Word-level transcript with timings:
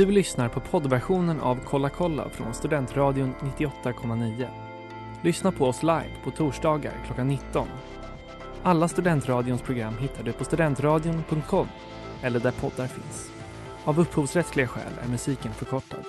Du 0.00 0.10
lyssnar 0.10 0.48
på 0.48 0.60
poddversionen 0.60 1.40
av 1.40 1.58
Kolla 1.64 1.88
kolla 1.88 2.28
från 2.28 2.54
Studentradion 2.54 3.34
98,9. 3.40 4.48
Lyssna 5.22 5.52
på 5.52 5.66
oss 5.66 5.82
live 5.82 6.10
på 6.24 6.30
torsdagar 6.30 6.92
klockan 7.06 7.28
19. 7.28 7.68
Alla 8.62 8.88
Studentradions 8.88 9.62
program 9.62 9.94
hittar 9.98 10.22
du 10.22 10.32
på 10.32 10.44
studentradion.com 10.44 11.68
eller 12.22 12.40
där 12.40 12.50
poddar 12.50 12.86
finns. 12.86 13.30
Av 13.84 14.00
upphovsrättsliga 14.00 14.66
skäl 14.66 14.92
är 15.04 15.08
musiken 15.08 15.52
förkortad. 15.52 16.04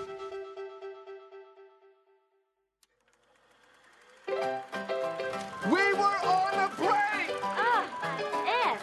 We 5.64 5.70
were 5.70 6.18
on 6.24 6.60
a 6.60 6.70
break! 6.78 7.32
Ah, 7.44 7.84
Ed! 8.46 8.80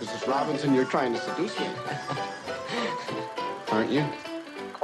Mrs. 0.00 0.28
Robinson, 0.28 0.74
you're 0.74 0.90
trying 0.90 1.14
to 1.14 1.20
seduce 1.20 1.60
me. 1.60 1.66
Aren't 3.68 3.90
you? 3.90 4.35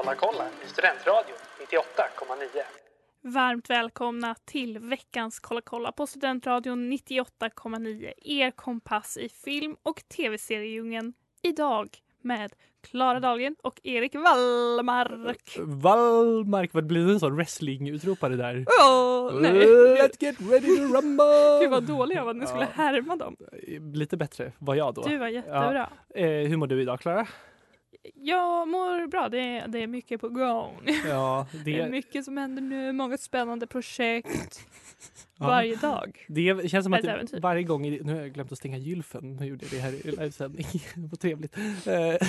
Kolla 0.05 0.15
kolla 0.15 0.45
i 0.65 0.69
Studentradion 0.69 1.37
98,9. 1.71 3.33
Varmt 3.33 3.71
välkomna 3.71 4.35
till 4.45 4.79
veckans 4.79 5.41
Kolla 5.41 5.61
kolla 5.61 5.93
på 5.93 6.07
Studentradion 6.07 6.93
98,9. 6.93 8.13
Er 8.25 8.51
kompass 8.51 9.17
i 9.17 9.29
film 9.29 9.77
och 9.83 10.03
tv-seriedjungeln. 10.17 11.13
Idag 11.43 11.89
med 12.23 12.53
Klara 12.91 13.21
Dahlgren 13.21 13.57
och 13.63 13.81
Erik 13.83 14.15
Wallmark. 14.15 15.57
Wallmark, 15.59 16.75
vad 16.75 16.87
blir 16.87 17.07
det 17.07 17.13
en 17.13 17.21
sån 17.21 17.37
wrestling-utropare 17.37 18.37
där? 18.37 18.65
Åh, 18.83 19.41
nej. 19.41 19.67
Let's 19.97 20.17
get 20.21 20.37
ready 20.41 20.77
to 20.77 20.83
rumble! 20.83 21.59
Gud 21.61 21.71
vad 21.71 21.83
dålig 21.83 22.17
jag 22.17 22.25
var. 22.25 22.35
Ni 22.35 22.47
skulle 22.47 22.63
Ja. 22.77 22.83
härma 22.85 23.17
dem. 23.17 23.37
Lite 23.95 24.17
bättre 24.17 24.53
var 24.59 24.75
jag 24.75 24.95
då. 24.95 25.03
Du 25.03 25.19
var 25.19 25.29
jättebra. 25.29 25.89
Eh, 26.15 26.27
hur 26.27 26.57
mår 26.57 26.67
du 26.67 26.83
idag 26.83 27.01
Klara? 27.01 27.27
Jag 28.15 28.69
mår 28.69 29.07
bra. 29.07 29.29
Det 29.29 29.39
är, 29.39 29.69
det 29.69 29.79
är 29.79 29.87
mycket 29.87 30.21
på 30.21 30.29
gång. 30.29 30.81
Ja, 31.09 31.47
Det 31.65 31.79
är 31.79 31.85
det, 31.85 31.91
mycket 31.91 32.25
som 32.25 32.37
händer 32.37 32.63
nu. 32.63 32.93
Många 32.93 33.19
spännande 33.19 33.67
projekt. 33.67 34.61
Varje 35.39 35.77
dag. 35.77 36.27
det 36.29 36.71
känns 36.71 36.85
som 36.85 36.93
att 36.93 37.03
det, 37.03 37.39
varje 37.43 37.63
gång, 37.63 37.83
nu 37.91 38.13
har 38.15 38.21
jag 38.21 38.33
glömt 38.33 38.53
att 38.53 38.59
stänga 38.59 38.79
gylfen, 38.79 39.37
nu 39.37 39.47
gjorde 39.47 39.65
jag 39.65 39.73
det 39.73 39.79
här 39.81 39.93
i 40.07 40.11
livesändning, 40.11 40.67
vad 40.97 41.21
trevligt. 41.21 41.57
Eh, 41.57 42.29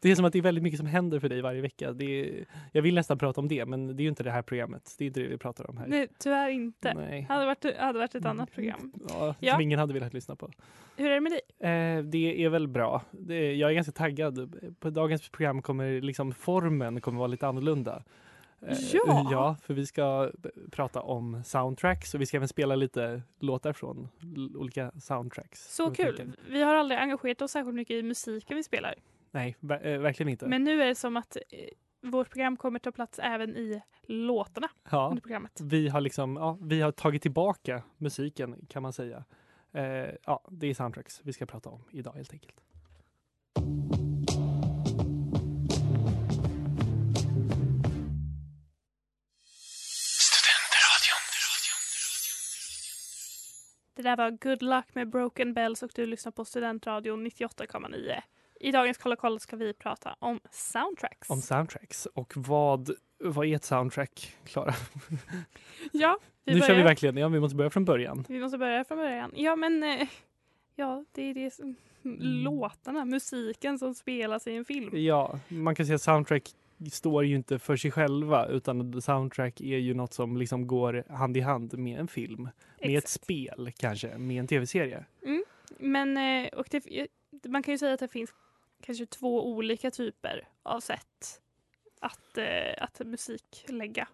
Det 0.00 0.10
är 0.10 0.14
som 0.14 0.24
att 0.24 0.32
det 0.32 0.38
är 0.38 0.42
väldigt 0.42 0.64
mycket 0.64 0.78
som 0.78 0.86
händer 0.86 1.20
för 1.20 1.28
dig 1.28 1.40
varje 1.40 1.60
vecka. 1.60 1.92
Det 1.92 2.04
är, 2.04 2.44
jag 2.72 2.82
vill 2.82 2.94
nästan 2.94 3.18
prata 3.18 3.40
om 3.40 3.48
det, 3.48 3.66
men 3.66 3.96
det 3.96 4.00
är 4.00 4.04
ju 4.04 4.08
inte 4.08 4.22
det 4.22 4.30
här 4.30 4.42
programmet. 4.42 4.94
Det 4.98 5.04
är 5.04 5.06
inte 5.06 5.20
det 5.20 5.26
vi 5.28 5.38
pratar 5.38 5.70
om 5.70 5.76
här. 5.76 5.86
Nej, 5.86 6.08
tyvärr 6.18 6.48
inte. 6.48 6.94
Nej. 6.94 7.26
Hade 7.28 7.46
varit, 7.46 7.76
hade 7.78 7.98
varit 7.98 8.14
ett 8.14 8.24
annat 8.24 8.52
program. 8.52 8.92
Ja, 9.08 9.34
Ja. 9.40 9.52
Som 9.52 9.60
ingen 9.60 9.78
hade 9.78 9.94
velat 9.94 10.14
lyssna 10.14 10.36
på. 10.36 10.50
Hur 10.96 11.10
är 11.10 11.14
det 11.14 11.20
med 11.20 11.32
dig? 11.32 11.40
Eh, 11.70 12.02
det 12.04 12.44
är 12.44 12.48
väl 12.48 12.68
bra. 12.68 13.02
Jag 13.28 13.70
är 13.70 13.72
ganska 13.72 13.92
taggad. 13.92 14.54
På 14.80 14.90
dagens 14.90 15.28
program 15.28 15.62
kommer 15.62 16.00
liksom 16.00 16.32
formen 16.32 17.00
kommer 17.00 17.18
vara 17.18 17.28
lite 17.28 17.46
annorlunda. 17.46 18.02
Eh, 18.66 18.78
Ja. 18.92 19.28
ja, 19.30 19.56
för 19.62 19.74
vi 19.74 19.86
ska 19.86 20.30
prata 20.70 21.00
om 21.02 21.44
soundtracks 21.44 22.14
och 22.14 22.20
vi 22.20 22.26
ska 22.26 22.36
även 22.36 22.48
spela 22.48 22.74
lite 22.76 23.22
låtar 23.38 23.72
från 23.72 24.08
olika 24.56 24.90
soundtracks. 25.00 25.74
Så 25.74 25.90
kul. 25.90 26.16
tänker- 26.16 26.40
Vi 26.50 26.62
har 26.62 26.74
aldrig 26.74 27.00
engagerat 27.00 27.42
oss 27.42 27.50
särskilt 27.50 27.74
mycket 27.74 27.94
i 27.94 28.02
musiken 28.02 28.56
vi 28.56 28.62
spelar. 28.62 28.94
Nej, 29.30 29.56
ver- 29.60 29.86
eh, 29.86 29.98
verkligen 29.98 30.28
inte. 30.30 30.46
Men 30.46 30.64
nu 30.64 30.82
är 30.82 30.86
det 30.86 30.94
som 30.94 31.16
att 31.16 31.36
eh, 31.36 32.10
vårt 32.10 32.30
program 32.30 32.56
kommer 32.56 32.78
ta 32.78 32.92
plats 32.92 33.18
även 33.18 33.56
i 33.56 33.82
låtarna 34.02 34.68
ja, 34.90 35.08
under 35.08 35.22
programmet. 35.22 35.60
vi 35.62 35.88
har 35.88 36.00
liksom, 36.00 36.36
ja, 36.36 36.58
vi 36.60 36.80
har 36.80 36.92
tagit 36.92 37.22
tillbaka 37.22 37.82
musiken 37.98 38.66
kan 38.68 38.82
man 38.82 38.92
säga. 38.92 39.24
Eh, 39.72 39.84
ja, 40.26 40.44
det 40.50 40.66
är 40.66 40.74
soundtracks 40.74 41.20
vi 41.24 41.32
ska 41.32 41.46
prata 41.46 41.70
om 41.70 41.84
idag 41.90 42.12
helt 42.12 42.32
enkelt. 42.32 42.56
Det 54.02 54.08
där 54.08 54.16
var 54.16 54.30
Good 54.30 54.62
Luck 54.62 54.94
med 54.94 55.08
Broken 55.08 55.54
Bells 55.54 55.82
och 55.82 55.90
du 55.94 56.06
lyssnar 56.06 56.32
på 56.32 56.44
Studentradion 56.44 57.26
98,9. 57.26 58.20
I 58.60 58.72
dagens 58.72 58.98
Kolla 58.98 59.16
kolla 59.16 59.38
ska 59.38 59.56
vi 59.56 59.72
prata 59.74 60.16
om 60.18 60.40
soundtracks. 60.50 61.30
Om 61.30 61.40
soundtracks 61.42 62.06
och 62.06 62.32
vad, 62.36 62.90
vad 63.18 63.46
är 63.46 63.56
ett 63.56 63.64
soundtrack, 63.64 64.36
Klara? 64.44 64.74
ja, 65.92 66.18
vi 66.44 66.52
Nu 66.52 66.60
börjar. 66.60 66.66
kör 66.68 66.76
vi 66.76 66.82
verkligen, 66.82 67.16
ja 67.16 67.28
vi 67.28 67.40
måste 67.40 67.56
börja 67.56 67.70
från 67.70 67.84
början. 67.84 68.24
Vi 68.28 68.40
måste 68.40 68.58
börja 68.58 68.84
från 68.84 68.98
början. 68.98 69.32
Ja, 69.34 69.56
men 69.56 69.82
eh, 69.82 70.08
ja, 70.74 71.04
det 71.12 71.22
är 71.22 71.34
det 71.34 71.50
som, 71.50 71.76
Mm. 72.04 72.18
låtarna, 72.20 73.04
musiken 73.04 73.78
som 73.78 73.94
spelas 73.94 74.46
i 74.46 74.54
en 74.56 74.64
film. 74.64 74.90
Ja, 74.96 75.38
man 75.48 75.74
kan 75.74 75.86
säga 75.86 75.98
soundtrack 75.98 76.48
står 76.90 77.24
ju 77.24 77.34
inte 77.36 77.58
för 77.58 77.76
sig 77.76 77.90
själva 77.90 78.46
utan 78.46 79.02
soundtrack 79.02 79.60
är 79.60 79.78
ju 79.78 79.94
något 79.94 80.12
som 80.14 80.36
liksom 80.36 80.66
går 80.66 81.04
hand 81.12 81.36
i 81.36 81.40
hand 81.40 81.78
med 81.78 82.00
en 82.00 82.08
film, 82.08 82.42
med 82.80 82.98
ett 82.98 83.04
Exakt. 83.04 83.08
spel 83.24 83.72
kanske, 83.76 84.18
med 84.18 84.38
en 84.40 84.46
tv-serie. 84.46 85.04
Men 85.78 86.16
eh, 86.16 86.48
och 86.48 86.66
det, 86.70 87.06
man 87.48 87.62
kan 87.62 87.74
ju 87.74 87.78
säga 87.78 87.94
att 87.94 88.00
det 88.00 88.08
finns 88.08 88.30
kanske 88.82 89.06
två 89.06 89.46
olika 89.50 89.90
typer 89.90 90.48
av 90.62 90.80
sätt 90.80 91.40
att, 92.00 92.38
eh, 92.38 92.74
att 92.84 93.00
musik 93.06 93.64
lägga 93.68 94.08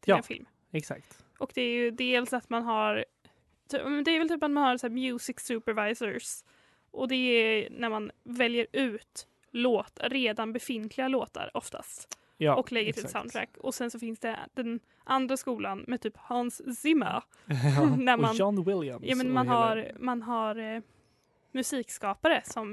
till 0.00 0.10
Ja. 0.10 0.16
en 0.16 0.22
film. 0.22 0.46
Exakt. 0.70 1.24
Och 1.38 1.50
det 1.54 1.62
är 1.62 1.72
ju 1.74 1.90
dels 1.90 2.32
att 2.32 2.50
man 2.50 2.62
har 2.62 3.04
men 3.72 4.04
det 4.04 4.10
är 4.10 4.18
väl 4.18 4.28
typ 4.28 4.42
att 4.42 4.50
man 4.50 4.62
har 4.64 4.76
så 4.76 4.88
music 4.88 5.40
supervisors 5.40 6.44
och 6.90 7.08
det 7.08 7.14
är 7.14 7.70
när 7.70 7.88
man 7.88 8.10
väljer 8.22 8.66
ut 8.72 9.26
låt, 9.52 10.00
redan 10.02 10.52
befintliga 10.52 11.08
låtar 11.08 11.50
oftast 11.54 12.16
Ja, 12.36 12.54
och 12.56 12.72
lägger 12.72 12.92
till 12.92 13.04
exakt. 13.04 13.12
soundtrack. 13.12 13.56
Och 13.58 13.74
sen 13.74 13.90
så 13.90 13.98
finns 13.98 14.18
det 14.18 14.36
den 14.54 14.80
andra 15.04 15.36
skolan 15.36 15.84
med 15.86 16.00
typ 16.00 16.16
Hans 16.16 16.80
Zimmer. 16.80 17.06
ja. 17.06 17.22
När 17.96 18.16
man- 18.16 18.30
och 18.30 18.36
John 18.36 18.64
Williams. 18.64 19.04
Ja, 19.06 19.16
men 19.16 19.32
man 19.32 19.46
hela- 19.48 19.58
har, 19.60 19.92
man 19.98 20.22
har 20.22 20.56
eh, 20.74 20.80
musikskapare 21.52 22.40
som 22.44 22.72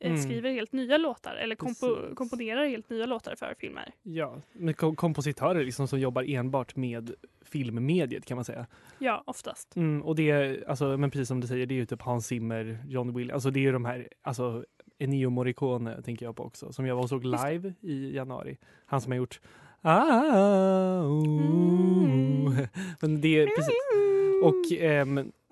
eh, 0.00 0.10
Mm. 0.10 0.22
skriver 0.22 0.50
helt 0.50 0.72
nya 0.72 0.96
låtar 0.98 1.34
eller 1.36 1.54
kompo, 1.56 2.14
komponerar 2.14 2.66
helt 2.68 2.90
nya 2.90 3.06
låtar 3.06 3.34
för 3.34 3.54
filmer. 3.58 3.92
Ja, 4.02 4.40
med 4.52 4.76
kom- 4.76 4.96
kompositörer 4.96 5.64
liksom 5.64 5.88
som 5.88 6.00
jobbar 6.00 6.24
enbart 6.28 6.76
med 6.76 7.14
filmmediet 7.44 8.24
kan 8.26 8.34
man 8.36 8.44
säga. 8.44 8.66
Ja, 8.98 9.22
oftast. 9.26 9.76
Mm, 9.76 10.02
och 10.02 10.16
det 10.16 10.30
är, 10.30 10.64
alltså, 10.68 10.96
men 10.96 11.10
precis 11.10 11.28
som 11.28 11.40
du 11.40 11.46
säger, 11.46 11.66
det 11.66 11.74
är 11.74 11.76
ju 11.76 11.86
typ 11.86 12.02
Hans 12.02 12.26
Zimmer, 12.26 12.78
John 12.88 13.14
Williams, 13.14 13.34
alltså 13.34 13.50
det 13.50 13.60
är 13.60 13.62
ju 13.62 13.72
de 13.72 13.84
här, 13.84 14.08
alltså 14.22 14.64
Ennio 14.98 15.30
Morricone 15.30 16.02
tänker 16.02 16.26
jag 16.26 16.36
på 16.36 16.44
också, 16.44 16.72
som 16.72 16.86
jag 16.86 16.96
var 16.96 17.02
och 17.02 17.08
såg 17.08 17.24
live 17.24 17.72
i 17.80 18.14
januari. 18.14 18.58
Han 18.86 19.00
som 19.00 19.12
har 19.12 19.16
gjort 19.16 19.40
ah, 19.82 21.00
oh. 21.02 22.66
Men 23.00 23.20
det 23.20 23.46
precis. 23.46 23.74
Och 24.42 24.64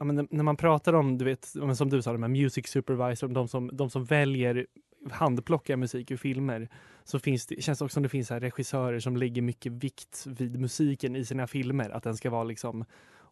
men 0.06 0.28
när 0.30 0.42
man 0.42 0.56
pratar 0.56 0.92
om, 0.92 1.18
du 1.18 1.24
vet, 1.24 1.44
som 1.76 1.90
du 1.90 2.02
sa, 2.02 2.12
de 2.12 2.22
här 2.22 2.28
music 2.30 2.66
supervisor, 2.66 3.28
de 3.28 3.48
som, 3.48 3.70
de 3.72 3.90
som 3.90 4.04
väljer 4.04 4.66
handplockar 5.10 5.76
musik 5.76 6.10
ur 6.10 6.16
filmer, 6.16 6.68
så 7.04 7.18
finns 7.18 7.46
det, 7.46 7.62
känns 7.62 7.78
det 7.78 7.84
också 7.84 7.94
som 7.94 8.02
det 8.02 8.08
finns 8.08 8.30
här 8.30 8.40
regissörer 8.40 9.00
som 9.00 9.16
lägger 9.16 9.42
mycket 9.42 9.72
vikt 9.72 10.26
vid 10.26 10.60
musiken 10.60 11.16
i 11.16 11.24
sina 11.24 11.46
filmer. 11.46 11.90
Att 11.90 12.02
den 12.02 12.16
ska 12.16 12.30
vara 12.30 12.44
liksom 12.44 12.84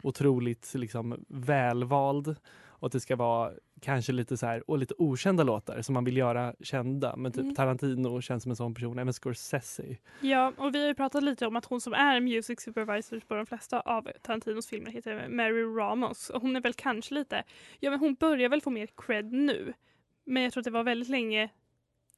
otroligt 0.03 0.75
liksom 0.75 1.25
välvald 1.29 2.37
och 2.65 2.87
att 2.87 2.93
det 2.93 3.01
ska 3.01 3.17
vara 3.17 3.53
kanske 3.85 4.13
lite 4.13 4.37
så 4.37 4.47
här 4.47 4.71
och 4.71 4.79
lite 4.79 4.95
okända 4.99 5.43
låtar 5.45 5.83
som 5.83 5.93
man 5.95 6.05
vill 6.05 6.17
göra 6.17 6.55
kända. 6.61 7.17
Men 7.17 7.33
typ 7.33 7.43
Mm. 7.43 7.55
Tarantino 7.55 8.21
känns 8.21 8.43
som 8.43 8.51
en 8.53 8.57
sån 8.57 8.75
person, 8.75 8.99
även 8.99 9.13
Scorsese. 9.13 9.97
Ja, 10.21 10.53
och 10.57 10.75
vi 10.75 10.81
har 10.81 10.89
ju 10.89 10.95
pratat 10.95 11.23
lite 11.23 11.47
om 11.47 11.57
att 11.57 11.65
hon 11.65 11.81
som 11.81 11.93
är 11.95 12.21
music 12.21 12.61
supervisor 12.61 13.21
på 13.21 13.35
de 13.35 13.47
flesta 13.47 13.81
av 13.81 14.09
Tarantinos 14.23 14.67
filmer 14.67 14.91
heter 14.91 15.29
Mary 15.29 15.63
Ramos. 15.63 16.31
Och 16.31 16.43
hon 16.43 16.57
är 16.57 16.61
väl 16.61 16.75
kanske 16.75 17.15
lite, 17.15 17.43
ja 17.81 17.91
men 17.91 17.99
hon 18.01 18.15
börjar 18.15 18.49
väl 18.49 18.61
få 18.61 18.71
mer 18.71 18.89
cred 18.97 19.33
nu. 19.33 19.73
Men 20.25 20.43
jag 20.43 20.53
tror 20.53 20.61
att 20.61 20.65
det 20.65 20.71
var 20.71 20.85
väldigt 20.85 21.09
länge 21.09 21.49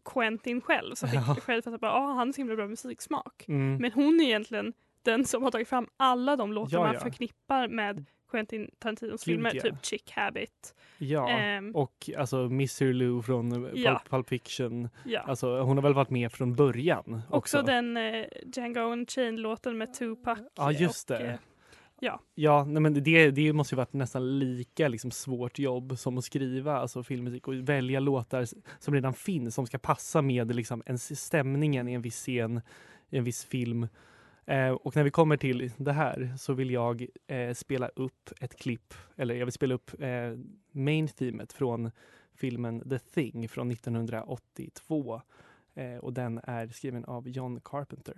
Quentin 0.04 0.60
själv 0.60 0.94
som 0.94 1.08
fick 1.08 1.20
Ja. 1.28 1.34
cred 1.46 1.64
för 1.64 1.72
att 1.74 1.80
bara, 1.80 1.92
ah, 1.92 2.06
han 2.14 2.28
har 2.28 2.32
så 2.32 2.36
himla 2.40 2.56
bra 2.56 2.66
musiksmak. 2.68 3.44
Mm. 3.48 3.76
Men 3.76 3.92
hon 3.92 4.20
är 4.20 4.24
egentligen 4.24 4.72
den 5.02 5.24
som 5.24 5.42
har 5.42 5.50
tagit 5.50 5.68
fram 5.68 5.88
alla 5.96 6.36
de 6.36 6.52
låtar 6.52 6.76
Ja, 6.78 6.84
man 6.84 6.94
ja. 6.94 7.00
förknippar 7.00 7.68
med 7.68 8.04
Quentin 8.30 8.70
Tarantinos 8.78 9.24
Gud, 9.24 9.34
filmer, 9.34 9.50
ja. 9.54 9.62
typ 9.62 9.74
Chick 9.84 10.10
Habit. 10.10 10.74
Ja, 10.98 11.28
Ehm, 11.30 11.76
och 11.76 12.10
alltså 12.18 12.36
Mr 12.38 12.92
Lou 12.92 13.22
från 13.22 13.50
Pulp, 13.50 13.70
Ja. 13.76 14.02
Pulp 14.08 14.28
Fiction. 14.28 14.88
ja. 15.04 15.20
Alltså, 15.20 15.60
hon 15.60 15.76
har 15.76 15.82
väl 15.82 15.94
varit 15.94 16.10
med 16.10 16.32
från 16.32 16.54
början 16.54 17.22
också. 17.30 17.36
Också 17.36 17.62
den 17.62 17.96
eh, 17.96 18.24
Django 18.56 18.80
Unchained-låten 18.80 19.78
med 19.78 19.94
Tupac. 19.94 20.38
Ja, 20.56 20.72
just 20.72 21.10
och, 21.10 21.16
det. 21.18 21.26
eh, 21.26 21.38
Ja, 22.34 22.64
nej, 22.64 22.82
men 22.82 23.02
det, 23.02 23.30
det 23.30 23.52
måste 23.52 23.74
ju 23.74 23.76
varit 23.76 23.92
nästan 23.92 24.38
lika 24.38 24.88
liksom, 24.88 25.10
svårt 25.10 25.58
jobb 25.58 25.98
som 25.98 26.18
att 26.18 26.24
skriva 26.24 26.76
alltså, 26.76 27.02
filmmusik 27.02 27.48
och 27.48 27.54
välja 27.54 28.00
låtar 28.00 28.46
som 28.78 28.94
redan 28.94 29.14
finns 29.14 29.54
som 29.54 29.66
ska 29.66 29.78
passa 29.78 30.22
med 30.22 30.54
liksom, 30.56 30.82
en, 30.86 30.98
stämningen 30.98 31.88
i 31.88 31.92
en 31.92 32.02
viss 32.02 32.16
scen, 32.16 32.60
i 33.10 33.16
en 33.18 33.24
viss 33.24 33.44
film. 33.44 33.88
Eh, 34.46 34.70
och 34.70 34.96
när 34.96 35.04
vi 35.04 35.10
kommer 35.10 35.36
till 35.36 35.70
det 35.76 35.92
här 35.92 36.34
så 36.38 36.52
vill 36.52 36.70
jag 36.70 37.06
eh, 37.26 37.54
spela 37.54 37.88
upp 37.88 38.30
ett 38.40 38.56
klipp, 38.56 38.94
eller 39.16 39.34
jag 39.34 39.46
vill 39.46 39.52
spela 39.52 39.74
upp 39.74 40.02
eh, 40.02 40.38
main 40.70 41.08
themet 41.08 41.52
från 41.52 41.90
filmen 42.34 42.88
The 42.88 42.98
Thing 42.98 43.48
från 43.48 43.70
1982. 43.70 45.20
Eh, 45.74 45.96
och 45.96 46.12
den 46.12 46.40
är 46.42 46.68
skriven 46.68 47.04
av 47.04 47.28
John 47.28 47.60
Carpenter. 47.60 48.16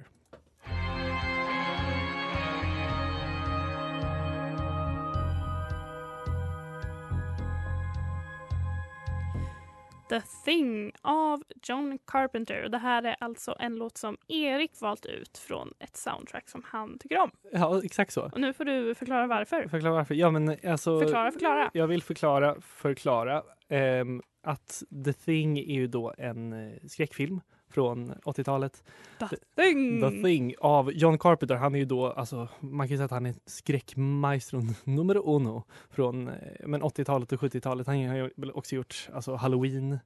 The 10.09 10.21
Thing 10.45 10.93
av 11.03 11.43
John 11.63 11.99
Carpenter. 12.07 12.65
Och 12.65 12.71
Det 12.71 12.79
här 12.79 13.03
är 13.03 13.17
alltså 13.21 13.57
en 13.59 13.77
låt 13.77 13.99
som 13.99 14.17
Erik 14.29 14.81
valt 14.81 15.07
ut 15.07 15.39
från 15.39 15.73
ett 15.79 15.97
soundtrack 15.97 16.49
som 16.49 16.63
han 16.67 16.99
tycker 16.99 17.19
om. 17.19 17.31
Ja, 17.53 17.81
exakt 17.85 18.13
så. 18.13 18.23
Och 18.23 18.41
nu 18.41 18.53
får 18.53 18.65
du 18.65 18.95
förklara 18.95 19.27
varför. 19.27 19.69
Förklara 19.69 19.95
varför. 19.95 20.15
Ja, 20.15 20.31
men 20.31 20.57
alltså, 20.71 21.01
Förklara, 21.01 21.33
förklara. 21.33 21.71
Jag 21.75 21.87
vill 21.87 22.03
förklara, 22.03 22.61
förklara 22.61 23.43
ehm, 23.69 24.23
att 24.43 24.83
The 25.05 25.13
Thing 25.13 25.59
är 25.59 25.75
ju 25.75 25.87
då 25.87 26.15
en 26.19 26.53
eh, 26.53 26.73
skräckfilm 26.87 27.41
från 27.71 28.13
80-talet. 28.13 28.85
The 29.19 29.37
Thing! 29.63 30.01
The 30.01 30.23
Thing 30.23 30.55
av 30.59 30.93
John 30.93 31.19
Carpenter. 31.19 31.55
Han 31.55 31.75
är 31.75 31.79
ju 31.79 31.85
då, 31.85 32.07
alltså, 32.07 32.49
man 32.61 32.89
kan 32.89 32.97
säga 32.97 33.05
att 33.05 33.11
han 33.11 33.27
är 33.27 33.35
skräckmaestro 33.47 34.63
nummer 34.85 35.17
uno 35.37 35.65
från 35.91 36.29
eh, 36.29 36.35
men 36.67 36.83
80-talet 36.83 37.33
och 37.33 37.41
70-talet. 37.41 37.87
Han 37.87 38.09
har 38.09 38.57
också 38.57 38.75
gjort 38.75 39.09
alltså, 39.15 39.35
Halloween, 39.35 39.99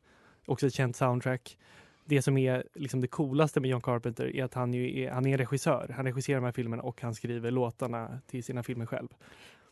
också 0.47 0.67
ett 0.67 0.75
känt 0.75 0.97
soundtrack. 0.97 1.59
Det 2.05 2.23
som 2.23 2.38
är 2.38 2.64
liksom 2.75 3.00
det 3.00 3.06
coolaste 3.06 3.61
med 3.61 3.70
John 3.70 3.81
Carpenter 3.81 4.37
är 4.37 4.44
att 4.44 4.55
han, 4.55 4.75
ju 4.75 5.00
är, 5.00 5.11
han 5.11 5.26
är 5.26 5.38
regissör. 5.38 5.94
Han 5.97 6.05
regisserar 6.05 6.37
de 6.41 6.44
här 6.44 6.53
filmerna 6.53 6.82
och 6.82 7.03
han 7.03 7.14
skriver 7.14 7.50
låtarna 7.50 8.19
till 8.26 8.44
sina 8.44 8.62
filmer 8.62 8.87
själv. 8.87 9.09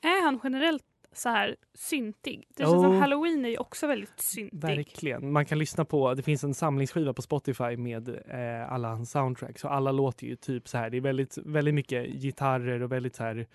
Är 0.03 0.25
han 0.25 0.41
generellt 0.45 0.85
så 1.13 1.29
här 1.29 1.57
syntig? 1.75 2.47
Det 2.49 2.63
känns 2.63 2.83
som 2.83 2.93
Jo. 2.95 3.01
Halloween 3.01 3.45
är 3.45 3.49
ju 3.49 3.59
också 3.59 3.87
väldigt 3.87 4.21
syntig. 4.21 4.61
Verkligen. 4.61 5.33
Man 5.33 5.47
kan 5.47 5.59
lyssna 5.59 5.85
på, 5.85 6.15
det 6.15 6.23
finns 6.23 6.45
en 6.45 6.55
samlingsskiva 6.55 7.13
på 7.13 7.23
Spotify 7.23 7.77
med 7.77 8.09
eh, 8.09 8.73
alla 8.73 8.89
hans 8.89 9.11
soundtracks 9.11 9.65
och 9.65 9.75
alla 9.75 9.93
låter 9.93 10.27
ju 10.27 10.37
typ 10.37 10.69
så 10.69 10.79
här. 10.79 10.91
Det 10.91 10.97
är 10.97 11.01
väldigt, 11.01 11.39
väldigt 11.39 11.75
mycket 11.75 12.07
gitarrer 12.07 12.83
och 12.83 12.93
väldigt 12.93 13.17
så 13.17 13.23
här 13.23 13.47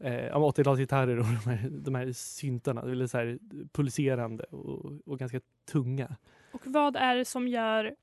eh, 0.00 0.26
ja, 0.26 0.52
80-talsgitarrer 0.56 1.18
och 1.18 1.24
de 1.24 1.50
här, 1.50 1.68
de 1.70 1.94
här 1.94 2.12
syntarna. 2.12 2.84
Det 2.84 3.04
är 3.04 3.06
så 3.06 3.18
här 3.18 3.38
pulserande 3.72 4.44
och, 4.44 4.92
och 5.06 5.18
ganska 5.18 5.40
tunga. 5.72 6.16
Och 6.52 6.62
vad 6.64 6.96
är 6.96 7.16
det 7.16 7.24
som 7.24 7.48
gör 7.48 7.94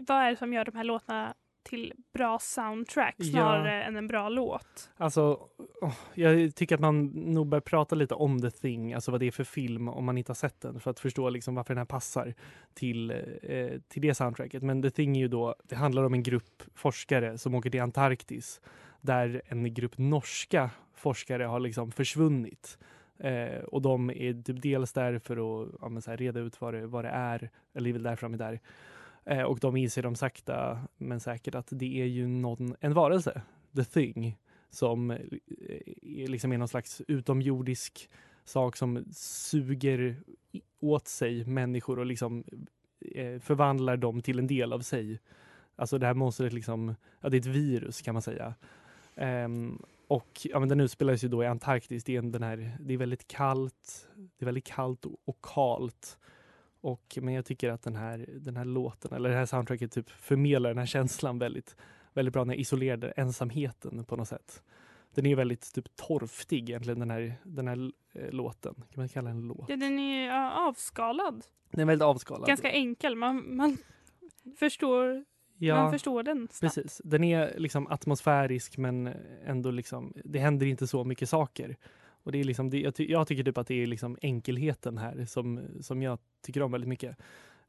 vad 0.00 0.16
är 0.16 0.30
det 0.30 0.36
som 0.36 0.52
gör 0.52 0.64
de 0.64 0.76
här 0.76 0.84
låtarna 0.84 1.34
till 1.64 1.92
bra 2.12 2.38
soundtrack 2.38 3.14
Ja. 3.18 3.24
snarare 3.24 3.82
än 3.84 3.96
en 3.96 4.06
bra 4.06 4.28
låt? 4.28 4.90
Alltså, 4.96 5.40
jag 6.14 6.54
tycker 6.54 6.74
att 6.74 6.80
man 6.80 7.06
nog 7.06 7.46
bör 7.48 7.60
prata 7.60 7.94
lite 7.94 8.14
om 8.14 8.40
The 8.40 8.50
Thing, 8.50 8.94
alltså 8.94 9.10
vad 9.10 9.20
det 9.20 9.26
är 9.26 9.30
för 9.30 9.44
film 9.44 9.88
om 9.88 10.04
man 10.04 10.18
inte 10.18 10.30
har 10.30 10.34
sett 10.34 10.60
den 10.60 10.80
för 10.80 10.90
att 10.90 11.00
förstå 11.00 11.28
liksom 11.30 11.54
varför 11.54 11.74
den 11.74 11.78
här 11.78 11.84
passar 11.84 12.34
till, 12.74 13.10
eh, 13.42 13.68
till 13.88 14.02
det 14.02 14.14
soundtracket. 14.14 14.62
Men 14.62 14.82
The 14.82 14.90
Thing 14.90 15.16
är 15.16 15.20
ju 15.20 15.28
då, 15.28 15.54
det 15.62 15.76
handlar 15.76 16.04
om 16.04 16.14
en 16.14 16.22
grupp 16.22 16.62
forskare 16.74 17.38
som 17.38 17.54
åker 17.54 17.70
till 17.70 17.82
Antarktis 17.82 18.60
där 19.00 19.42
en 19.46 19.74
grupp 19.74 19.98
norska 19.98 20.70
forskare 20.94 21.44
har 21.44 21.60
liksom 21.60 21.92
försvunnit. 21.92 22.78
Eh, 23.18 23.58
och 23.64 23.82
de 23.82 24.10
är 24.10 24.42
typ 24.42 24.62
dels 24.62 24.92
där 24.92 25.18
för 25.18 25.62
att 25.62 26.06
ja, 26.06 26.16
reda 26.16 26.40
ut 26.40 26.60
vad 26.60 26.74
det, 26.74 26.86
vad 26.86 27.04
det 27.04 27.08
är, 27.08 27.50
eller 27.74 27.88
är 27.88 27.92
väl 27.92 28.02
därför 28.02 28.26
de 28.26 28.34
är 28.34 28.38
där. 28.38 28.60
Eh, 29.24 29.42
och 29.42 29.58
de 29.58 29.76
inser 29.76 30.02
de 30.02 30.16
sakta 30.16 30.78
men 30.96 31.20
säkert 31.20 31.54
att 31.54 31.68
det 31.70 32.00
är 32.00 32.06
ju 32.06 32.26
någon, 32.26 32.76
en 32.80 32.94
varelse, 32.94 33.42
the 33.76 33.84
thing, 33.84 34.38
som 34.70 35.10
eh, 35.10 35.18
är 36.02 36.26
liksom 36.26 36.52
är 36.52 36.58
någon 36.58 36.68
slags 36.68 37.02
utomjordisk 37.08 38.10
sak 38.44 38.76
som 38.76 39.04
suger 39.12 40.16
åt 40.80 41.08
sig 41.08 41.44
människor 41.44 41.98
och 41.98 42.06
liksom 42.06 42.44
eh, 43.00 43.38
förvandlar 43.40 43.96
dem 43.96 44.22
till 44.22 44.38
en 44.38 44.46
del 44.46 44.72
av 44.72 44.80
sig. 44.80 45.20
Alltså 45.76 45.98
det 45.98 46.06
här 46.06 46.14
monstret 46.14 46.52
liksom, 46.52 46.94
ja 47.20 47.28
det 47.28 47.36
är 47.36 47.40
ett 47.40 47.46
virus 47.46 48.02
kan 48.02 48.14
man 48.14 48.22
säga. 48.22 48.54
Um, 49.16 49.82
och 50.08 50.40
ja, 50.44 50.60
men 50.60 50.68
den 50.68 50.80
utspelar 50.80 51.16
sig 51.16 51.28
då 51.28 51.42
i 51.42 51.46
Antarktis. 51.46 52.04
Det 52.04 52.16
är, 52.16 52.22
den 52.22 52.42
här, 52.42 52.76
det 52.80 52.94
är 52.94 52.98
väldigt 52.98 53.28
kallt. 53.28 54.08
Det 54.14 54.44
är 54.44 54.46
väldigt 54.46 54.66
kallt 54.66 55.04
och, 55.04 55.16
och 55.24 55.38
kalt. 55.42 56.18
Och, 56.84 57.18
men 57.22 57.34
jag 57.34 57.44
tycker 57.44 57.70
att 57.70 57.82
den 57.82 57.96
här, 57.96 58.26
den 58.34 58.56
här 58.56 58.64
låten, 58.64 59.12
eller 59.12 59.28
det 59.28 59.36
här 59.36 59.46
soundtracket 59.46 59.92
typ 59.92 60.10
förmedlar 60.10 60.70
den 60.70 60.78
här 60.78 60.86
känslan 60.86 61.38
väldigt, 61.38 61.76
väldigt 62.12 62.32
bra. 62.32 62.44
Den 62.44 62.50
här 62.50 62.56
isolerade 62.56 63.10
ensamheten 63.10 64.04
på 64.04 64.16
något 64.16 64.28
sätt. 64.28 64.62
Den 65.14 65.26
är 65.26 65.36
väldigt 65.36 65.74
typ 65.74 65.96
torftig 65.96 66.70
egentligen 66.70 66.98
den 66.98 67.10
här, 67.10 67.34
den 67.42 67.68
här 67.68 67.92
eh, 68.12 68.30
låten. 68.30 68.74
Kan 68.74 68.84
man 68.94 69.08
kalla 69.08 69.28
den 69.28 69.38
en 69.38 69.48
låt? 69.48 69.68
Ja, 69.68 69.76
den 69.76 69.98
är 69.98 70.26
ja, 70.26 70.68
avskalad. 70.68 71.44
Den 71.70 71.80
är 71.80 71.84
väldigt 71.84 72.06
avskalad. 72.06 72.46
Ganska 72.46 72.70
enkel. 72.70 73.16
Man, 73.16 73.56
man, 73.56 73.76
förstår, 74.56 75.24
ja, 75.58 75.82
man 75.82 75.92
förstår 75.92 76.22
den 76.22 76.48
snabbt. 76.52 76.74
Precis. 76.74 77.00
Den 77.04 77.24
är 77.24 77.54
liksom 77.58 77.86
atmosfärisk 77.86 78.78
men 78.78 79.06
ändå 79.44 79.70
liksom, 79.70 80.12
det 80.24 80.38
händer 80.38 80.66
inte 80.66 80.86
så 80.86 81.04
mycket 81.04 81.28
saker. 81.28 81.76
Och 82.24 82.32
det 82.32 82.40
är 82.40 82.44
liksom, 82.44 82.70
det, 82.70 82.80
jag, 82.80 82.94
ty, 82.94 83.06
jag 83.10 83.26
tycker 83.26 83.44
typ 83.44 83.58
att 83.58 83.66
det 83.66 83.82
är 83.82 83.86
liksom 83.86 84.18
enkelheten 84.22 84.98
här 84.98 85.24
som, 85.24 85.60
som 85.80 86.02
jag 86.02 86.18
tycker 86.42 86.62
om 86.62 86.72
väldigt 86.72 86.88
mycket. 86.88 87.16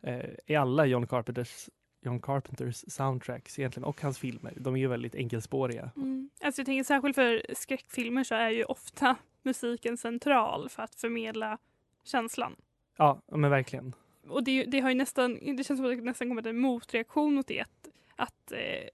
Eh, 0.02 0.30
I 0.46 0.56
alla 0.56 0.86
John 0.86 1.07
Carpenters, 1.07 1.69
John 2.02 2.19
Carpenters 2.19 2.84
soundtracks 2.88 3.60
egentligen 3.60 3.86
och 3.86 4.02
hans 4.02 4.19
filmer, 4.19 4.54
de 4.56 4.75
är 4.75 4.80
ju 4.80 4.88
väldigt 4.88 5.16
enkelspåriga. 5.16 5.92
Mm. 5.96 6.30
Alltså 6.42 6.62
jag 6.62 6.66
tänker 6.66 6.84
särskilt 6.84 7.16
för 7.16 7.46
skräckfilmer 7.54 8.24
så 8.24 8.36
är 8.36 8.50
ju 8.50 8.63
ofta 8.63 9.16
musiken 9.44 9.98
central 9.98 10.69
för 10.69 10.84
att 10.84 10.96
förmedla 10.96 11.57
känslan. 12.04 12.56
Ja, 12.98 13.22
men 13.31 13.52
verkligen. 13.52 13.96
Och 14.28 14.44
det, 14.44 14.63
det 14.63 14.80
har 14.80 14.90
ju 14.90 14.96
nästan, 14.96 15.34
det 15.34 15.63
känns 15.63 15.80
som 15.80 15.86
att 15.86 15.98
det 15.98 16.02
nästan 16.04 16.30
kommit 16.30 16.46
en 16.46 16.60
motreaktion 16.60 17.36
mot 17.36 17.48
det 17.48 17.62
att, 17.62 17.90
att 18.16 18.52
eh, 18.52 18.90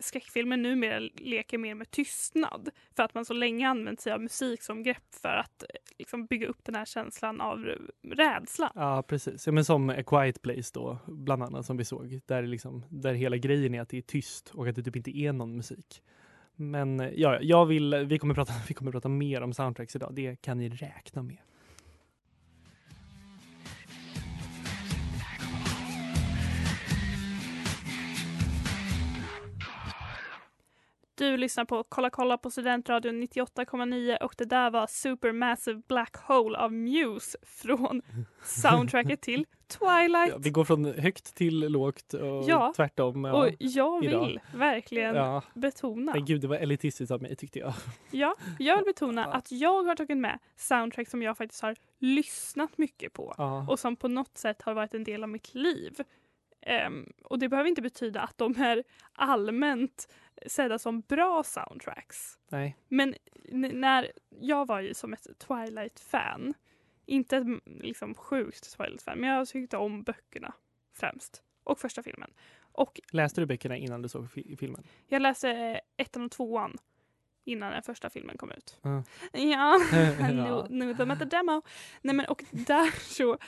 skräckfilmer 0.00 0.56
numera 0.56 1.08
leker 1.14 1.58
mer 1.58 1.74
med 1.74 1.90
tystnad. 1.90 2.70
För 2.96 3.02
att 3.02 3.14
man 3.14 3.24
så 3.24 3.34
länge 3.34 3.68
använt 3.68 4.00
sig 4.00 4.12
av 4.12 4.20
musik 4.20 4.62
som 4.62 4.82
grepp 4.82 5.14
för 5.22 5.36
att 5.36 5.62
eh, 5.62 5.66
liksom, 5.98 6.26
bygga 6.26 6.46
upp 6.46 6.64
den 6.64 6.74
här 6.74 6.84
känslan 6.84 7.40
av 7.40 7.58
rädsla. 8.02 8.72
Ja, 8.74 9.02
precis. 9.02 9.46
Ja, 9.46 9.52
men 9.52 9.64
som 9.64 9.90
A 9.90 10.02
Quiet 10.06 10.42
Place 10.42 10.70
då, 10.74 10.98
bland 11.06 11.42
annat 11.42 11.66
som 11.66 11.76
vi 11.76 11.84
såg. 11.84 12.20
Där, 12.26 12.42
liksom, 12.42 12.84
där 12.88 13.14
hela 13.14 13.36
grejen 13.36 13.74
är 13.74 13.80
att 13.80 13.88
det 13.88 13.98
är 13.98 14.02
tyst 14.02 14.50
och 14.54 14.68
att 14.68 14.76
det 14.76 14.82
typ 14.82 14.96
inte 14.96 15.18
är 15.18 15.32
någon 15.32 15.56
musik. 15.56 16.02
Men 16.56 17.00
eh, 17.00 17.10
ja, 17.14 17.38
jag 17.40 17.66
vill, 17.66 17.94
vi 17.94 18.18
kommer 18.18 18.34
prata, 18.34 18.52
vi 18.68 18.74
kommer 18.74 18.92
prata 18.92 19.08
mer 19.08 19.40
om 19.40 19.52
soundtracks 19.52 19.96
idag. 19.96 20.14
Det 20.14 20.36
kan 20.36 20.58
ni 20.58 20.68
räkna 20.68 21.22
med. 21.22 21.38
Du 31.20 31.36
lyssnar 31.36 31.64
på 31.64 31.84
Kolla 31.88 32.10
kolla 32.10 32.38
på 32.38 32.50
Studentradion 32.50 33.22
98,9 33.22 34.16
och 34.22 34.34
det 34.38 34.44
där 34.44 34.70
var 34.70 34.86
Supermassive 34.86 35.82
Black 35.88 36.16
Hole 36.16 36.58
av 36.58 36.72
Muse 36.72 37.38
från 37.42 38.02
soundtracket 38.44 39.20
till 39.20 39.46
Twilight. 39.68 40.28
Ja, 40.30 40.36
vi 40.38 40.50
går 40.50 40.64
från 40.64 40.84
högt 40.84 41.34
till 41.34 41.58
lågt 41.72 42.14
och 42.14 42.44
Ja. 42.48 42.72
tvärtom. 42.76 43.24
Ja. 43.24 43.32
Och 43.32 43.54
jag 43.58 44.04
idag. 44.04 44.26
vill 44.26 44.40
verkligen 44.54 45.14
Ja. 45.14 45.42
betona, 45.54 46.12
Men 46.12 46.24
gud, 46.24 46.40
det 46.40 46.48
var 46.48 46.56
elitistiskt 46.56 47.10
av 47.12 47.22
mig 47.22 47.36
tyckte 47.36 47.58
jag. 47.58 47.72
ja, 48.10 48.34
jag 48.58 48.76
vill 48.76 48.84
betona 48.84 49.24
att 49.32 49.52
jag 49.52 49.82
har 49.84 49.94
tagit 49.96 50.18
med 50.18 50.38
soundtrack 50.56 51.08
som 51.08 51.22
jag 51.22 51.36
faktiskt 51.36 51.62
har 51.62 51.76
lyssnat 51.98 52.78
mycket 52.78 53.12
på 53.12 53.34
och 53.68 53.78
som 53.78 53.96
på 53.96 54.08
något 54.08 54.38
sätt 54.38 54.62
har 54.62 54.74
varit 54.74 54.94
en 54.94 55.04
del 55.04 55.22
av 55.22 55.28
mitt 55.28 55.54
liv. 55.54 55.96
Ehm, 56.62 57.12
och 57.24 57.38
det 57.38 57.48
behöver 57.48 57.68
inte 57.68 57.82
betyda 57.82 58.20
att 58.20 58.38
de 58.38 58.54
är 58.62 58.84
allmänt 59.12 60.08
sedda 60.46 60.78
som 60.78 61.00
bra 61.00 61.42
soundtracks. 61.42 62.38
Nej. 62.48 62.76
Men 62.88 63.14
när 63.72 64.12
jag 64.40 64.66
var 64.66 64.80
ju 64.80 64.94
som 64.94 65.12
ett 65.12 65.26
Twilight-fan, 65.38 66.54
inte 67.06 67.36
ett 67.36 67.46
liksom 67.64 68.14
sjukt 68.14 68.76
Twilight-fan, 68.76 69.18
men 69.18 69.30
jag 69.30 69.48
tyckte 69.48 69.76
om 69.76 70.02
böckerna 70.02 70.52
främst. 70.92 71.42
Och 71.64 71.78
första 71.78 72.02
filmen. 72.02 72.30
Och 72.72 73.00
Läste 73.12 73.40
du 73.40 73.46
böckerna 73.46 73.76
innan 73.76 74.02
du 74.02 74.08
såg 74.08 74.30
fi- 74.30 74.56
filmen? 74.56 74.86
jag 75.08 75.22
läste 75.22 75.50
eh, 75.50 75.78
ettan 75.96 76.24
och 76.24 76.30
tvåan 76.30 76.78
innan 77.44 77.72
den 77.72 77.82
första 77.82 78.10
filmen 78.10 78.38
kom 78.38 78.50
ut. 78.50 78.78
Ja. 78.82 79.02
Ja, 79.32 79.80
Ja. 80.32 80.66
nu, 80.70 80.94
de 80.94 81.16
the 81.18 81.24
demo. 81.24 81.62
Nej 82.02 82.14
men 82.14 82.26
och 82.26 82.44
där 82.50 82.90
så, 83.14 83.38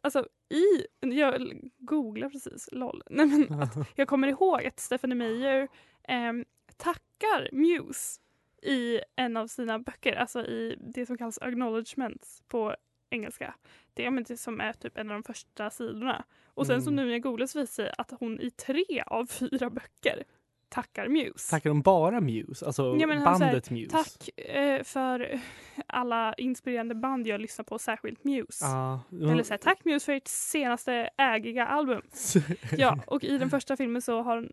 alltså 0.00 0.26
i, 0.48 0.86
jag 1.00 1.60
googlar 1.78 2.28
precis, 2.30 2.68
LOL. 2.72 3.02
Nej 3.10 3.26
men 3.26 3.68
jag 3.94 4.08
kommer 4.08 4.28
ihåg 4.28 4.64
att 4.66 4.80
Stephanie 4.80 5.14
Meyer 5.16 5.68
ehm, 6.10 6.44
tackar 6.76 7.48
Muse 7.52 8.20
i 8.62 9.00
en 9.16 9.36
av 9.36 9.46
sina 9.46 9.78
böcker, 9.78 10.16
alltså 10.16 10.46
i 10.46 10.76
det 10.94 11.06
som 11.06 11.18
kallas 11.18 11.38
acknowledgements 11.38 12.42
på 12.48 12.76
engelska. 13.10 13.54
Det 13.94 14.04
är 14.06 14.10
det 14.28 14.36
som 14.36 14.60
är 14.60 14.72
typ 14.72 14.98
en 14.98 15.10
av 15.10 15.14
de 15.14 15.22
första 15.22 15.70
sidorna. 15.70 16.24
Och 16.54 16.66
sen 16.66 16.82
så 16.82 16.90
Mm. 16.90 16.96
nu 16.96 17.04
när 17.04 17.12
jag 17.12 17.22
googlar 17.22 17.46
så 17.46 17.58
visar 17.60 17.82
det 17.82 17.88
sig 17.88 17.94
att 17.98 18.10
hon 18.20 18.40
i 18.40 18.50
tre 18.50 18.84
av 19.06 19.26
fyra 19.26 19.70
böcker 19.70 20.24
tackar 20.68 21.08
Muse. 21.08 21.50
Tackar 21.50 21.70
de 21.70 21.82
bara 21.82 22.20
Muse? 22.20 22.66
Alltså 22.66 22.96
Ja, 23.00 23.06
bandet 23.24 23.70
Muse? 23.70 23.90
Tack 23.90 24.38
eh, 24.38 24.82
för 24.82 25.40
alla 25.86 26.34
inspirerande 26.34 26.94
band 26.94 27.26
jag 27.26 27.40
lyssnar 27.40 27.64
på, 27.64 27.78
särskilt 27.78 28.24
Muse. 28.24 28.64
Ja. 28.64 29.00
Eller 29.12 29.42
så 29.42 29.52
här, 29.52 29.58
tack 29.58 29.84
Muse 29.84 30.04
för 30.06 30.12
ert 30.12 30.28
senaste 30.28 31.10
ägiga 31.16 31.66
album. 31.66 32.02
Ja, 32.78 32.98
och 33.06 33.24
i 33.24 33.38
den 33.38 33.50
första 33.50 33.76
filmen 33.76 34.02
så 34.02 34.22
har 34.22 34.36
hon 34.36 34.52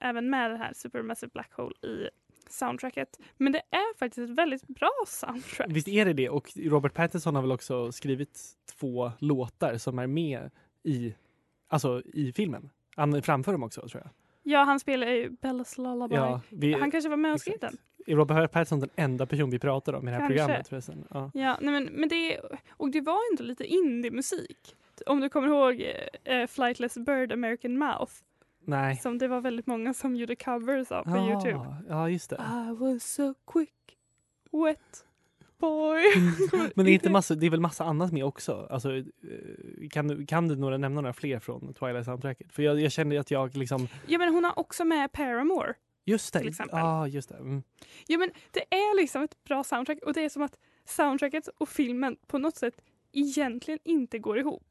även 0.00 0.30
med 0.30 0.50
det 0.50 0.56
här 0.56 0.72
Supermassive 0.72 1.30
Black 1.34 1.52
Hole 1.52 1.74
i 1.82 2.08
soundtracket. 2.48 3.08
Men 3.36 3.52
det 3.52 3.62
är 3.70 3.98
faktiskt 3.98 4.30
ett 4.30 4.36
väldigt 4.38 4.66
bra 4.66 4.90
soundtrack. 5.06 5.66
Visst 5.70 5.88
är 5.88 6.04
det 6.04 6.12
det? 6.12 6.28
Och 6.28 6.50
Robert 6.56 6.94
Pattinson 6.94 7.34
har 7.34 7.42
väl 7.42 7.52
också 7.52 7.92
skrivit 7.92 8.40
två 8.78 9.12
låtar 9.18 9.76
som 9.78 9.98
är 9.98 10.06
med 10.06 10.50
i, 10.82 11.14
alltså, 11.68 12.02
i 12.04 12.32
filmen? 12.32 12.70
Han 12.96 13.22
framför 13.22 13.52
dem 13.52 13.62
också 13.62 13.88
tror 13.88 14.02
jag. 14.02 14.10
Ja, 14.42 14.62
han 14.64 14.80
spelar 14.80 15.06
ju 15.06 15.30
Bellas 15.30 15.78
Lullaby. 15.78 16.14
Ja, 16.14 16.40
vi, 16.48 16.72
Han 16.72 16.90
kanske 16.90 17.10
var 17.10 17.16
med 17.16 17.32
och 17.32 17.40
skrev 17.40 17.58
den. 17.60 17.76
Är 18.06 18.16
Robert 18.16 18.52
Pattinson 18.52 18.80
den 18.80 18.90
enda 18.96 19.26
person 19.26 19.50
vi 19.50 19.58
pratar 19.58 19.92
om 19.92 20.08
i 20.08 20.10
det 20.10 20.16
här 20.16 20.20
Kanske. 20.20 20.38
programmet 20.38 20.68
förresten? 20.68 21.04
Ja. 21.10 21.30
Ja, 21.34 21.58
nej 21.60 21.72
men, 21.72 21.84
men 21.84 22.08
det, 22.08 22.40
och 22.70 22.90
det 22.90 23.00
var 23.00 23.18
ändå 23.32 23.42
lite 23.44 23.64
indie-musik. 23.64 24.76
Om 25.06 25.20
du 25.20 25.28
kommer 25.28 25.48
ihåg 25.48 25.92
eh, 26.24 26.46
Flightless 26.46 26.94
Bird 26.94 27.32
American 27.32 27.78
Mouth. 27.78 28.12
Nej. 28.64 28.96
Som 28.96 29.18
det 29.18 29.28
var 29.28 29.40
väldigt 29.40 29.66
många 29.66 29.94
som 29.94 30.16
gjorde 30.16 30.36
covers 30.36 30.92
av 30.92 31.04
på 31.04 31.10
Ah, 31.10 31.30
Youtube. 31.30 31.76
Ja, 31.88 32.08
just 32.08 32.30
det. 32.30 32.36
I 32.36 32.74
was 32.74 33.04
so 33.14 33.34
quick, 33.52 33.98
wet 34.52 35.04
boy. 35.62 36.02
Men 36.74 36.84
det 36.84 36.90
är, 36.90 36.94
inte 36.94 37.10
massa, 37.10 37.34
det 37.34 37.46
är 37.46 37.50
väl 37.50 37.60
massa 37.60 37.84
annat 37.84 38.12
med 38.12 38.24
också? 38.24 38.66
Alltså, 38.70 38.96
eh, 38.96 39.04
kan, 39.90 40.08
du, 40.08 40.26
kan 40.26 40.48
du 40.48 40.56
några, 40.56 40.78
nämna 40.78 41.00
några 41.00 41.12
fler 41.12 41.38
från 41.38 41.74
Twilight 41.74 42.04
soundtracket? 42.04 42.52
För 42.52 42.62
jag, 42.62 42.80
jag 42.80 42.92
känner 42.92 43.20
att 43.20 43.30
jag 43.30 43.56
liksom... 43.56 43.88
ja 44.06 44.18
men 44.18 44.34
hon 44.34 44.44
har 44.44 44.58
också 44.58 44.84
med 44.84 45.12
Paramore. 45.12 45.74
Just 46.04 46.32
det! 46.32 46.38
Till 46.38 46.48
exempel. 46.48 46.78
Ja, 46.78 47.08
just 47.08 47.28
det. 47.28 47.36
Mm. 47.36 47.62
Ja 48.06 48.18
men 48.18 48.30
det 48.50 48.74
är 48.74 48.96
liksom 48.96 49.22
ett 49.22 49.44
bra 49.44 49.64
soundtrack 49.64 49.98
och 50.02 50.12
det 50.12 50.24
är 50.24 50.28
som 50.28 50.42
att 50.42 50.58
soundtracket 50.84 51.48
och 51.58 51.68
filmen 51.68 52.16
på 52.26 52.38
något 52.38 52.56
sätt 52.56 52.74
egentligen 53.12 53.80
inte 53.84 54.18
går 54.18 54.38
ihop. 54.38 54.62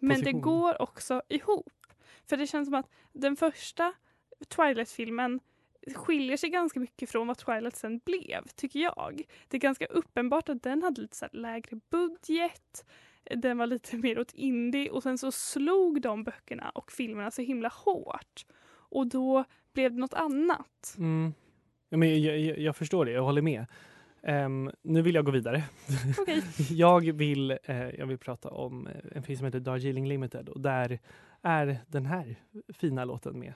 Men 0.00 0.22
det 0.22 0.32
går 0.32 0.82
också 0.82 1.22
ihop. 1.28 1.72
För 2.28 2.36
det 2.36 2.46
känns 2.46 2.68
som 2.68 2.74
att 2.74 2.90
den 3.12 3.36
första 3.36 3.92
Twilight-filmen 4.48 5.40
skiljer 5.94 6.36
sig 6.36 6.50
ganska 6.50 6.80
mycket 6.80 7.10
från 7.10 7.26
vad 7.26 7.38
Twilight 7.38 7.76
sen 7.76 8.00
blev, 8.04 8.42
tycker 8.54 8.80
jag. 8.80 9.22
Det 9.48 9.56
är 9.56 9.60
ganska 9.60 9.86
uppenbart 9.86 10.48
att 10.48 10.62
den 10.62 10.82
hade 10.82 11.00
lite 11.00 11.28
lägre 11.32 11.80
budget, 11.90 12.84
den 13.36 13.58
var 13.58 13.66
lite 13.66 13.96
mer 14.02 14.18
åt 14.18 14.32
indie 14.32 14.90
och 14.90 15.02
sen 15.02 15.18
så 15.18 15.32
slog 15.32 16.02
de 16.02 16.24
böckerna 16.24 16.70
och 16.70 16.92
filmerna 16.92 17.30
så 17.30 17.42
himla 17.42 17.68
hårt. 17.68 18.46
Och 18.90 19.06
då 19.06 19.44
blev 19.72 19.92
det 19.92 19.98
något 19.98 20.14
annat. 20.14 20.94
Mm. 20.98 21.34
Ja, 21.88 21.96
men 21.96 22.22
jag, 22.22 22.38
jag, 22.38 22.58
jag 22.58 22.76
förstår 22.76 23.04
det, 23.04 23.12
jag 23.12 23.22
håller 23.22 23.42
med. 23.42 23.66
Ehm, 24.22 24.70
nu 24.82 25.02
vill 25.02 25.14
jag 25.14 25.24
gå 25.24 25.30
vidare. 25.30 25.64
Okej. 26.18 26.42
jag, 26.70 27.12
vill, 27.12 27.50
eh, 27.50 27.88
jag 27.88 28.06
vill 28.06 28.18
prata 28.18 28.50
om 28.50 28.86
eh, 28.86 28.92
en 29.12 29.22
film 29.22 29.36
som 29.36 29.44
heter 29.44 29.60
Darjeeling 29.60 30.08
Limited 30.08 30.48
och 30.48 30.60
där 30.60 30.98
är 31.42 31.80
den 31.86 32.06
här 32.06 32.36
fina 32.68 33.04
låten 33.04 33.38
med. 33.38 33.54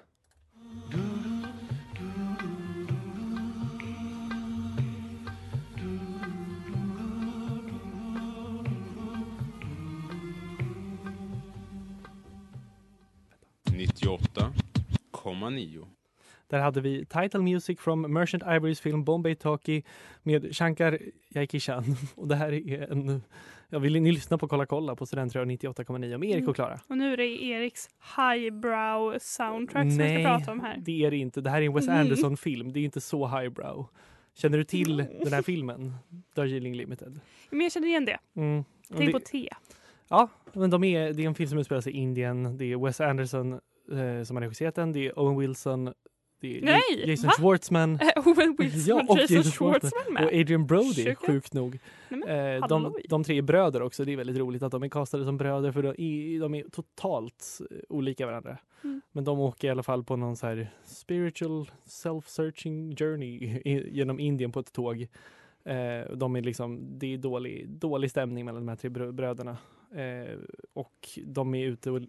Nittioåtta 13.72 14.52
komma 15.10 15.50
nio. 15.50 15.86
Där 16.48 16.58
hade 16.60 16.80
vi 16.80 17.04
Title 17.06 17.40
Music 17.40 17.80
from 17.80 18.00
Merchant 18.12 18.42
Ivorys 18.46 18.80
film 18.80 19.04
Bombay 19.04 19.34
Talkie 19.34 19.82
med 20.22 20.56
Shankar 20.56 20.98
Jaikishan. 21.28 21.84
Och 22.14 22.28
det 22.28 22.36
här 22.36 22.52
är 22.52 22.92
en... 22.92 23.22
Jag 23.68 23.80
vill 23.80 24.02
ni 24.02 24.12
lyssna 24.12 24.38
på 24.38 24.48
Kolla 24.48 24.66
kolla 24.66 24.96
på 24.96 25.06
Studentradion 25.06 25.50
98,9 25.50 26.18
med 26.18 26.28
Erik 26.28 26.36
Mm. 26.36 26.48
och 26.48 26.54
Klara. 26.56 26.80
Och 26.88 26.98
nu 26.98 27.12
är 27.12 27.16
det 27.16 27.44
Eriks 27.44 27.88
highbrow 28.16 29.18
soundtrack 29.20 29.82
som 29.82 29.88
vi 29.88 29.96
Nej, 29.96 30.22
ska 30.24 30.36
prata 30.38 30.52
om 30.52 30.60
här. 30.60 30.76
det 30.84 31.04
är 31.04 31.10
det 31.10 31.16
inte. 31.16 31.40
Det 31.40 31.50
här 31.50 31.62
är 31.62 31.66
en 31.66 31.72
Wes 31.74 31.88
Mm. 31.88 32.00
Anderson-film. 32.00 32.72
Det 32.72 32.80
är 32.80 32.84
inte 32.84 33.00
så 33.00 33.26
highbrow. 33.26 33.86
Känner 34.34 34.58
du 34.58 34.64
till 34.64 34.96
den 34.96 35.32
här 35.32 35.42
filmen? 35.42 35.94
Darjeeling 36.34 36.74
Limited. 36.76 37.20
Men 37.50 37.60
jag 37.60 37.72
känner 37.72 37.88
igen 37.88 38.04
det. 38.04 38.18
Mm. 38.36 38.64
Är 38.94 39.06
det- 39.06 39.12
på 39.12 39.18
T. 39.20 39.48
Ja, 40.08 40.28
men 40.52 40.70
de 40.70 40.84
är, 40.84 41.12
det 41.12 41.22
är 41.22 41.26
en 41.26 41.34
film 41.34 41.48
som 41.48 41.58
utspelar 41.58 41.80
sig 41.80 41.92
i 41.92 41.96
Indien. 41.96 42.56
Det 42.56 42.64
är 42.72 42.76
Wes 42.76 43.00
Anderson 43.00 43.52
eh, 43.52 44.22
som 44.24 44.36
har 44.36 44.40
regisserat 44.40 44.74
den. 44.74 44.92
Det 44.92 45.06
är 45.06 45.18
Owen 45.18 45.38
Wilson. 45.38 45.92
Det 46.40 46.58
är 46.58 46.62
Nej, 46.62 47.10
Jason 47.10 47.26
va? 47.26 47.32
Schwartzman. 47.38 47.98
Owen 48.16 48.56
Wilson 48.58 48.80
Ja, 48.96 49.04
och 49.08 49.18
Jason 49.18 49.36
Jason 49.36 49.52
Schwartzman 49.52 50.14
med. 50.14 50.24
Och 50.24 50.32
Adrian 50.32 50.66
Brody, 50.66 51.04
Sjuka. 51.04 51.26
sjukt 51.26 51.54
nog. 51.54 51.78
Nej, 52.08 52.20
men, 52.26 52.62
Eh, 52.62 52.68
de, 52.68 52.94
de 53.08 53.24
tre 53.24 53.38
är 53.38 53.42
bröder 53.42 53.82
också. 53.82 54.04
Det 54.04 54.12
är 54.12 54.16
väldigt 54.16 54.36
roligt 54.38 54.62
att 54.62 54.72
de 54.72 54.82
är 54.82 54.88
castade 54.88 55.24
som 55.24 55.36
bröder 55.36 55.72
för 55.72 55.82
de 55.82 55.88
är, 55.88 56.40
de 56.40 56.54
är 56.54 56.64
totalt 56.72 57.58
eh, 57.70 57.76
olika 57.88 58.26
varandra. 58.26 58.58
Mm. 58.84 59.00
Men 59.12 59.24
de 59.24 59.40
åker 59.40 59.68
i 59.68 59.70
alla 59.70 59.82
fall 59.82 60.04
på 60.04 60.16
någon 60.16 60.36
så 60.36 60.46
här 60.46 60.68
spiritual 60.84 61.70
self-searching 61.86 62.96
journey 62.96 63.60
genom 63.90 64.20
Indien 64.20 64.52
på 64.52 64.60
ett 64.60 64.72
tåg. 64.72 65.06
Eh, 65.64 66.16
de 66.16 66.36
är 66.36 66.42
liksom, 66.42 66.98
det 66.98 67.14
är 67.14 67.18
dålig, 67.18 67.68
dålig 67.68 68.10
stämning 68.10 68.44
mellan 68.44 68.62
de 68.66 68.68
här 68.68 68.76
tre 68.76 68.90
brö- 68.90 69.12
bröderna. 69.12 69.56
Eh, 69.94 70.38
och 70.72 71.08
de 71.24 71.54
är 71.54 71.66
ute 71.66 71.90
och 71.90 72.00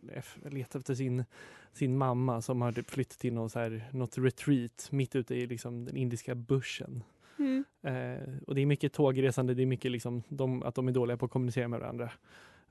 letar 0.51 0.79
efter 0.79 0.95
sin, 0.95 1.25
sin 1.73 1.97
mamma 1.97 2.41
som 2.41 2.61
har 2.61 2.71
typ 2.71 2.89
flytt 2.89 3.09
till 3.09 3.33
någon 3.33 3.49
så 3.49 3.59
här, 3.59 3.89
något 3.91 4.17
retreat 4.17 4.87
mitt 4.91 5.15
ute 5.15 5.35
i 5.35 5.47
liksom 5.47 5.85
den 5.85 5.97
indiska 5.97 6.35
bushen. 6.35 7.03
Mm. 7.39 7.65
Eh, 7.81 8.33
och 8.47 8.55
det 8.55 8.61
är 8.61 8.65
mycket 8.65 8.93
tågresande, 8.93 9.53
det 9.53 9.61
är 9.61 9.65
mycket 9.65 9.91
liksom 9.91 10.23
de, 10.29 10.63
att 10.63 10.75
de 10.75 10.87
är 10.87 10.91
dåliga 10.91 11.17
på 11.17 11.25
att 11.25 11.31
kommunicera 11.31 11.67
med 11.67 11.79
varandra. 11.79 12.11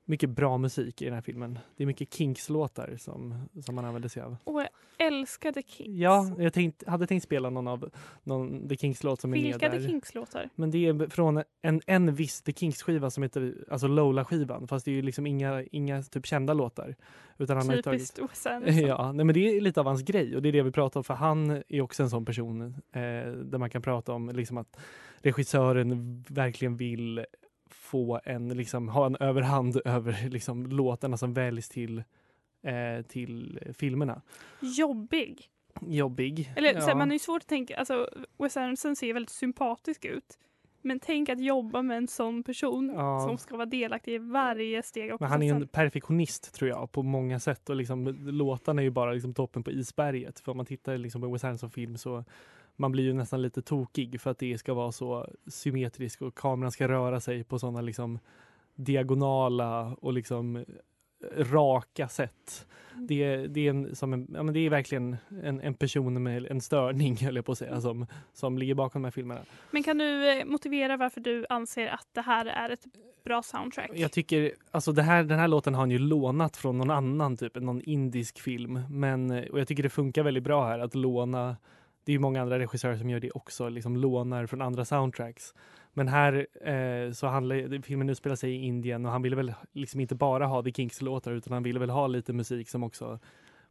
Mycket 0.08 0.30
bra 0.30 0.58
musik 0.58 1.02
i 1.02 1.04
den 1.04 1.14
här 1.14 1.20
filmen. 1.20 1.58
Det 1.76 1.84
är 1.84 1.86
mycket 1.86 2.14
Kinks-låtar 2.14 2.96
som, 2.98 3.48
som 3.64 3.74
man 3.74 3.84
använder 3.84 4.08
sig 4.08 4.22
av. 4.22 4.36
Och 4.44 4.60
jag 4.60 4.68
älskade 4.98 5.62
Kinks. 5.62 5.98
Ja, 5.98 6.30
jag 6.38 6.52
tänkt, 6.52 6.86
hade 6.86 7.06
tänkt 7.06 7.22
spela 7.22 7.50
någon 7.50 7.68
av 7.68 7.90
någon 8.22 8.68
The 8.68 8.76
Kinks-låt 8.76 9.20
som 9.20 9.34
är 9.34 9.38
Vilka 9.38 9.58
med 9.58 9.70
The 9.70 9.78
där. 9.78 9.88
Kinks-låtar? 9.88 10.50
Men 10.54 10.70
det 10.70 10.86
är 10.86 11.10
från 11.10 11.42
en, 11.62 11.80
en 11.86 12.14
viss 12.14 12.42
The 12.42 12.52
Kinks-skiva 12.52 13.10
som 13.10 13.22
heter 13.22 13.54
alltså 13.70 13.86
Lola-skivan. 13.86 14.68
Fast 14.68 14.84
det 14.84 14.90
är 14.90 14.94
ju 14.94 15.02
liksom 15.02 15.26
inga, 15.26 15.62
inga 15.62 16.02
typ 16.02 16.26
kända 16.26 16.54
låtar. 16.54 16.96
Utan 17.38 17.56
han 17.56 17.66
tagit, 17.66 17.84
Typiskt 17.84 18.18
Wes 18.18 18.46
Anderson. 18.46 18.86
Ja, 18.86 19.12
nej, 19.12 19.24
men 19.24 19.34
det 19.34 19.56
är 19.56 19.60
lite 19.60 19.80
av 19.80 19.86
hans 19.86 20.02
grej 20.02 20.36
och 20.36 20.42
det 20.42 20.48
är 20.48 20.52
det 20.52 20.62
vi 20.62 20.72
pratar 20.72 21.00
om 21.00 21.04
för 21.04 21.14
han 21.14 21.62
är 21.68 21.80
också 21.80 22.02
en 22.02 22.10
sån 22.10 22.24
person 22.24 22.62
eh, 22.92 23.00
där 23.32 23.58
man 23.58 23.70
kan 23.70 23.82
prata 23.82 24.12
om 24.12 24.28
liksom 24.28 24.58
att 24.58 24.78
regissören 25.22 26.24
verkligen 26.28 26.76
vill 26.76 27.24
få 27.86 28.20
en, 28.24 28.48
liksom, 28.48 28.88
ha 28.88 29.06
en 29.06 29.16
överhand 29.20 29.80
över 29.84 30.28
liksom, 30.28 30.66
låtarna 30.66 31.16
som 31.16 31.32
väljs 31.34 31.68
till, 31.68 31.98
eh, 32.62 33.02
till 33.08 33.60
filmerna. 33.78 34.22
Jobbig. 34.60 35.50
Jobbig. 35.80 36.52
Eller 36.56 36.72
så 36.72 36.80
här, 36.80 36.88
ja. 36.88 36.94
man 36.94 37.08
är 37.10 37.12
ju 37.12 37.18
svårt 37.18 37.42
att 37.42 37.48
tänka, 37.48 37.76
alltså 37.76 38.08
Wes 38.38 38.56
Anderson 38.56 38.96
ser 38.96 39.14
väldigt 39.14 39.30
sympatisk 39.30 40.04
ut. 40.04 40.38
Men 40.82 41.00
tänk 41.00 41.28
att 41.28 41.40
jobba 41.40 41.82
med 41.82 41.96
en 41.96 42.08
sån 42.08 42.42
person 42.42 42.92
Ja. 42.94 43.20
som 43.20 43.38
ska 43.38 43.56
vara 43.56 43.66
delaktig 43.66 44.14
i 44.14 44.18
varje 44.18 44.82
steg 44.82 45.12
Men 45.20 45.28
han 45.28 45.42
är 45.42 45.54
en 45.54 45.68
perfektionist 45.68 46.54
tror 46.54 46.70
jag 46.70 46.92
på 46.92 47.02
många 47.02 47.40
sätt 47.40 47.70
och 47.70 47.76
liksom, 47.76 48.06
låtarna 48.20 48.82
är 48.82 48.84
ju 48.84 48.90
bara 48.90 49.12
liksom, 49.12 49.34
toppen 49.34 49.62
på 49.62 49.70
isberget. 49.70 50.40
För 50.40 50.50
om 50.52 50.56
man 50.56 50.66
tittar 50.66 50.98
liksom, 50.98 51.20
på 51.20 51.32
Wes 51.32 51.44
Anderson-film 51.44 51.96
så 51.98 52.24
man 52.76 52.92
blir 52.92 53.04
ju 53.04 53.12
nästan 53.12 53.42
lite 53.42 53.62
tokig 53.62 54.20
för 54.20 54.30
att 54.30 54.38
det 54.38 54.58
ska 54.58 54.74
vara 54.74 54.92
så 54.92 55.28
symmetriskt 55.46 56.22
och 56.22 56.34
kameran 56.34 56.72
ska 56.72 56.88
röra 56.88 57.20
sig 57.20 57.44
på 57.44 57.58
sådana 57.58 57.80
liksom 57.80 58.18
diagonala 58.74 59.96
och 60.00 60.12
liksom 60.12 60.64
raka 61.36 62.08
sätt. 62.08 62.66
Mm. 62.94 63.06
Det 63.06 63.24
är, 63.24 63.48
det 63.48 63.66
är, 63.66 63.70
en, 63.70 63.96
som 63.96 64.12
en, 64.12 64.26
ja, 64.34 64.42
men 64.42 64.54
det 64.54 64.60
är 64.60 64.70
verkligen 64.70 65.16
en, 65.42 65.60
en 65.60 65.74
person 65.74 66.22
med 66.22 66.46
en 66.46 66.60
störning, 66.60 67.16
höll 67.24 67.36
jag 67.36 67.44
på 67.44 67.52
att 67.52 67.58
säga, 67.58 67.80
som, 67.80 68.06
som 68.32 68.58
ligger 68.58 68.74
bakom 68.74 69.02
de 69.02 69.06
här 69.06 69.12
filmerna. 69.12 69.40
Men 69.70 69.82
kan 69.82 69.98
du 69.98 70.30
eh, 70.30 70.44
motivera 70.44 70.96
varför 70.96 71.20
du 71.20 71.46
anser 71.48 71.86
att 71.86 72.08
det 72.12 72.20
här 72.20 72.46
är 72.46 72.70
ett 72.70 72.84
bra 73.24 73.42
soundtrack? 73.42 73.90
Jag 73.94 74.12
tycker, 74.12 74.52
alltså 74.70 74.92
det 74.92 75.02
här, 75.02 75.24
den 75.24 75.38
här 75.38 75.48
låten 75.48 75.74
har 75.74 75.80
han 75.80 75.90
ju 75.90 75.98
lånat 75.98 76.56
från 76.56 76.78
någon 76.78 76.90
annan, 76.90 77.36
typ 77.36 77.54
någon 77.54 77.82
indisk 77.82 78.38
film. 78.40 78.80
Men, 78.90 79.30
eh, 79.30 79.50
och 79.50 79.60
jag 79.60 79.68
tycker 79.68 79.82
det 79.82 79.90
funkar 79.90 80.22
väldigt 80.22 80.44
bra 80.44 80.66
här 80.66 80.78
att 80.78 80.94
låna, 80.94 81.56
det 82.06 82.12
är 82.12 82.14
ju 82.14 82.18
många 82.18 82.42
andra 82.42 82.58
regissörer 82.58 82.96
som 82.96 83.10
gör 83.10 83.20
det 83.20 83.30
också, 83.30 83.68
liksom 83.68 83.96
lånar 83.96 84.46
från 84.46 84.62
andra 84.62 84.84
soundtracks. 84.84 85.54
Men 85.92 86.08
här 86.08 86.46
eh, 86.68 87.12
så 87.12 87.26
handlar 87.26 87.82
filmen 87.82 88.08
utspelar 88.10 88.36
sig 88.36 88.50
i 88.50 88.64
Indien 88.64 89.06
och 89.06 89.12
han 89.12 89.22
ville 89.22 89.36
väl 89.36 89.54
liksom 89.72 90.00
inte 90.00 90.14
bara 90.14 90.46
ha 90.46 90.62
The 90.62 90.72
Kinks-låtar 90.72 91.32
utan 91.32 91.52
han 91.52 91.62
ville 91.62 91.80
väl 91.80 91.90
ha 91.90 92.06
lite 92.06 92.32
musik 92.32 92.68
som 92.68 92.82
också 92.82 93.18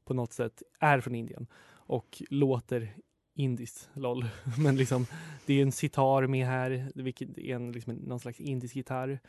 på 0.05 0.13
något 0.13 0.33
sätt 0.33 0.63
är 0.79 0.99
från 0.99 1.15
Indien 1.15 1.47
och 1.73 2.21
låter 2.29 2.95
indiskt, 3.35 3.89
LOL. 3.93 4.25
Men 4.57 4.77
liksom, 4.77 5.05
det 5.45 5.53
är 5.53 5.61
en 5.61 5.71
sitar 5.71 6.27
med 6.27 6.47
här, 6.47 6.91
vilket 6.95 7.37
är 7.37 7.55
en, 7.55 7.71
liksom, 7.71 7.93
någon 7.93 8.19
slags 8.19 8.39
indisk 8.39 8.75
gitarr. 8.75 9.19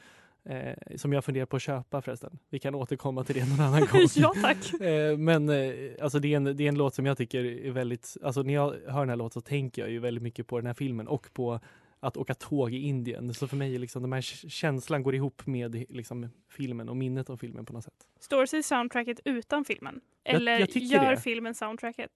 Eh, 0.49 0.97
som 0.97 1.12
jag 1.12 1.25
funderar 1.25 1.47
på 1.47 1.57
att 1.57 1.62
köpa 1.62 2.03
förresten. 2.03 2.38
Vi 2.50 2.59
kan 2.59 2.75
återkomma 2.75 3.25
till 3.25 3.35
det 3.35 3.49
någon 3.49 3.61
annan 3.61 3.81
gång. 3.93 4.00
ja 4.17 4.33
tack. 4.43 4.81
Eh, 4.81 5.19
men 5.19 5.49
eh, 5.49 5.75
alltså 6.03 6.19
det, 6.19 6.33
är 6.33 6.37
en, 6.37 6.45
det 6.45 6.65
är 6.65 6.69
en 6.69 6.79
låt 6.79 6.95
som 6.95 7.07
jag 7.07 7.17
tycker 7.19 7.45
är 7.45 7.71
väldigt, 7.71 8.17
alltså 8.23 8.43
när 8.43 8.55
jag 8.55 8.75
hör 8.88 9.00
den 9.00 9.09
här 9.09 9.17
låten 9.17 9.33
så 9.33 9.41
tänker 9.41 9.83
jag 9.83 9.91
ju 9.91 9.99
väldigt 9.99 10.23
mycket 10.23 10.47
på 10.47 10.57
den 10.59 10.67
här 10.67 10.75
filmen 10.75 11.09
och 11.09 11.29
på 11.33 11.61
att 12.00 12.17
åka 12.17 12.35
tåg 12.35 12.75
i 12.75 12.79
Indien. 12.79 13.35
Så 13.35 13.47
för 13.49 13.57
mig 13.57 13.75
är 13.75 13.79
liksom 13.79 14.03
de 14.03 14.12
här 14.12 14.21
känslan 14.49 15.03
går 15.03 15.15
ihop 15.15 15.47
med 15.47 15.85
liksom 15.88 16.29
filmen 16.50 16.88
och 16.88 16.97
minnet 16.97 17.31
av 17.31 17.37
filmen 17.37 17.65
på 17.65 17.73
något 17.73 17.85
sätt. 17.85 17.95
Står 18.21 18.47
sig 18.47 18.62
soundtracket 18.62 19.21
utan 19.25 19.65
filmen? 19.65 20.00
Jag- 20.25 20.35
Eller 20.35 20.59
jag 20.61 20.71
tycker 20.71 20.97
gör 20.97 21.11
det. 21.11 21.17
filmen 21.17 21.55
soundtracket? 21.55 22.11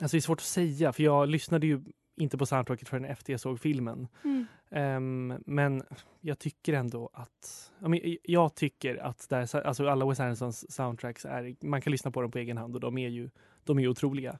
Alltså 0.00 0.14
det 0.14 0.18
är 0.18 0.20
svårt 0.20 0.38
att 0.38 0.44
säga 0.44 0.92
för 0.92 1.02
jag 1.02 1.28
lyssnade 1.28 1.66
ju 1.66 1.80
inte 2.18 2.38
på 2.38 2.46
soundtracket 2.46 2.88
förrän 2.88 3.04
efter 3.04 3.32
jag 3.32 3.40
såg 3.40 3.60
filmen. 3.60 4.08
Ehm, 4.70 5.34
men 5.46 5.82
jag 6.20 6.38
tycker 6.38 6.72
ändå 6.72 7.10
att, 7.12 7.72
ja, 7.78 7.88
men 7.88 8.16
jag 8.22 8.54
tycker 8.54 8.96
att 8.96 9.28
där, 9.28 9.66
alltså 9.66 9.88
alla 9.88 10.06
Wes 10.06 10.20
Andersons 10.20 10.72
soundtracks 10.72 11.24
är, 11.24 11.66
man 11.66 11.80
kan 11.80 11.90
lyssna 11.90 12.10
på 12.10 12.22
dem 12.22 12.30
på 12.30 12.38
egen 12.38 12.56
hand 12.56 12.74
och 12.74 12.80
de 12.80 12.98
är 12.98 13.08
ju, 13.08 13.30
de 13.64 13.78
är 13.78 13.82
ju 13.82 13.88
otroliga. 13.88 14.38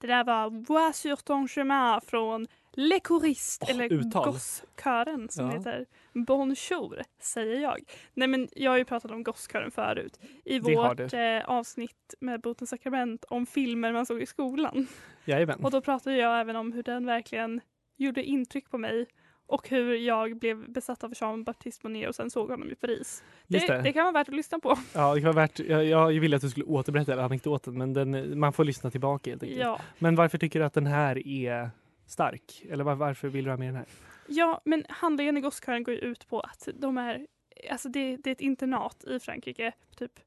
Det 0.00 0.06
där 0.06 0.24
var 0.24 0.50
Bois 0.50 0.96
sur 0.96 1.16
ton 1.16 1.48
chemin 1.48 2.00
från 2.06 2.46
Le 2.80 3.00
Åh, 3.10 3.24
eller 3.68 3.92
uttal. 3.92 4.24
Gosskören 4.32 5.28
som 5.28 5.46
Ja. 5.46 5.52
heter 5.52 5.86
Bonjour, 6.14 7.02
säger 7.20 7.60
jag. 7.60 7.78
Nej 8.14 8.28
men 8.28 8.48
jag 8.52 8.70
har 8.70 8.78
ju 8.78 8.84
pratat 8.84 9.10
om 9.10 9.22
Gosskören 9.22 9.70
förut 9.70 10.20
i 10.44 10.58
Det 10.58 10.74
vårt 10.76 11.12
eh, 11.12 11.50
avsnitt 11.50 12.14
med 12.20 12.40
Botens 12.40 12.70
sakrament 12.70 13.24
om 13.24 13.46
filmer 13.46 13.92
man 13.92 14.06
såg 14.06 14.22
i 14.22 14.26
skolan. 14.26 14.86
Jajamän. 15.24 15.64
Och 15.64 15.70
då 15.70 15.80
pratade 15.80 16.16
jag 16.16 16.40
även 16.40 16.56
om 16.56 16.72
hur 16.72 16.82
den 16.82 17.06
verkligen 17.06 17.60
gjorde 17.96 18.22
intryck 18.24 18.70
på 18.70 18.78
mig 18.78 19.06
och 19.46 19.68
hur 19.68 19.94
jag 19.94 20.38
blev 20.38 20.70
besatt 20.72 21.04
av 21.04 21.12
Jean-Baptiste 21.14 21.80
Monnet 21.82 22.08
och 22.08 22.14
sen 22.14 22.30
såg 22.30 22.50
honom 22.50 22.70
i 22.70 22.74
Paris. 22.74 23.22
Det, 23.46 23.66
det. 23.66 23.82
det 23.82 23.92
kan 23.92 24.02
vara 24.04 24.12
värt 24.12 24.28
att 24.28 24.34
lyssna 24.34 24.58
på. 24.58 24.78
Ja, 24.94 25.14
det 25.14 25.20
kan 25.20 25.34
vara 25.34 25.46
värt, 25.46 25.58
jag, 25.58 25.84
jag 25.84 26.20
ville 26.20 26.36
att 26.36 26.42
du 26.42 26.50
skulle 26.50 26.66
återberätta 26.66 27.24
anekdoten 27.24 27.78
men 27.78 27.92
den, 27.92 28.38
man 28.38 28.52
får 28.52 28.64
lyssna 28.64 28.90
tillbaka 28.90 29.30
helt 29.30 29.42
enkelt. 29.42 29.60
Ja. 29.60 29.80
Men 29.98 30.14
varför 30.16 30.38
tycker 30.38 30.58
du 30.58 30.64
att 30.64 30.74
den 30.74 30.86
här 30.86 31.28
är 31.28 31.70
stark? 32.10 32.64
Eller 32.70 32.84
var, 32.84 32.94
varför 32.94 33.28
vill 33.28 33.44
du 33.44 33.50
ha 33.50 33.56
med 33.56 33.68
den 33.68 33.76
här? 33.76 33.86
Ja, 34.26 34.60
men 34.64 34.84
handlingen 34.88 35.36
i 35.36 35.40
Gosskören 35.40 35.82
går 35.82 35.94
ju 35.94 36.00
ut 36.00 36.28
på 36.28 36.40
att 36.40 36.68
de 36.74 36.98
är, 36.98 37.26
alltså 37.70 37.88
det, 37.88 38.16
det 38.16 38.30
är 38.30 38.32
ett 38.32 38.40
internat 38.40 39.04
i 39.04 39.20
Frankrike, 39.20 39.72
typ 39.96 40.20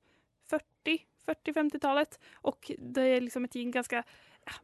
40, 0.50 1.05
40-50-talet. 1.25 2.19
Och 2.33 2.71
det 2.79 3.01
är 3.01 3.21
liksom 3.21 3.45
ett 3.45 3.55
gäng 3.55 3.71
ganska 3.71 4.03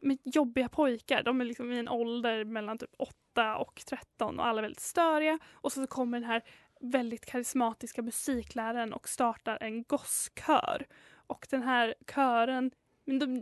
med 0.00 0.18
jobbiga 0.24 0.68
pojkar. 0.68 1.22
De 1.22 1.40
är 1.40 1.44
liksom 1.44 1.72
i 1.72 1.78
en 1.78 1.88
ålder 1.88 2.44
mellan 2.44 2.78
typ 2.78 2.94
8 2.98 3.56
och 3.56 3.82
13 3.86 4.40
och 4.40 4.46
alla 4.46 4.58
är 4.58 4.62
väldigt 4.62 4.80
störiga. 4.80 5.38
Och 5.52 5.72
så 5.72 5.86
kommer 5.86 6.20
den 6.20 6.30
här 6.30 6.42
väldigt 6.80 7.26
karismatiska 7.26 8.02
musikläraren 8.02 8.92
och 8.92 9.08
startar 9.08 9.58
en 9.60 9.82
gosskör. 9.82 10.86
Och 11.10 11.46
den 11.50 11.62
här 11.62 11.94
kören, 12.14 12.70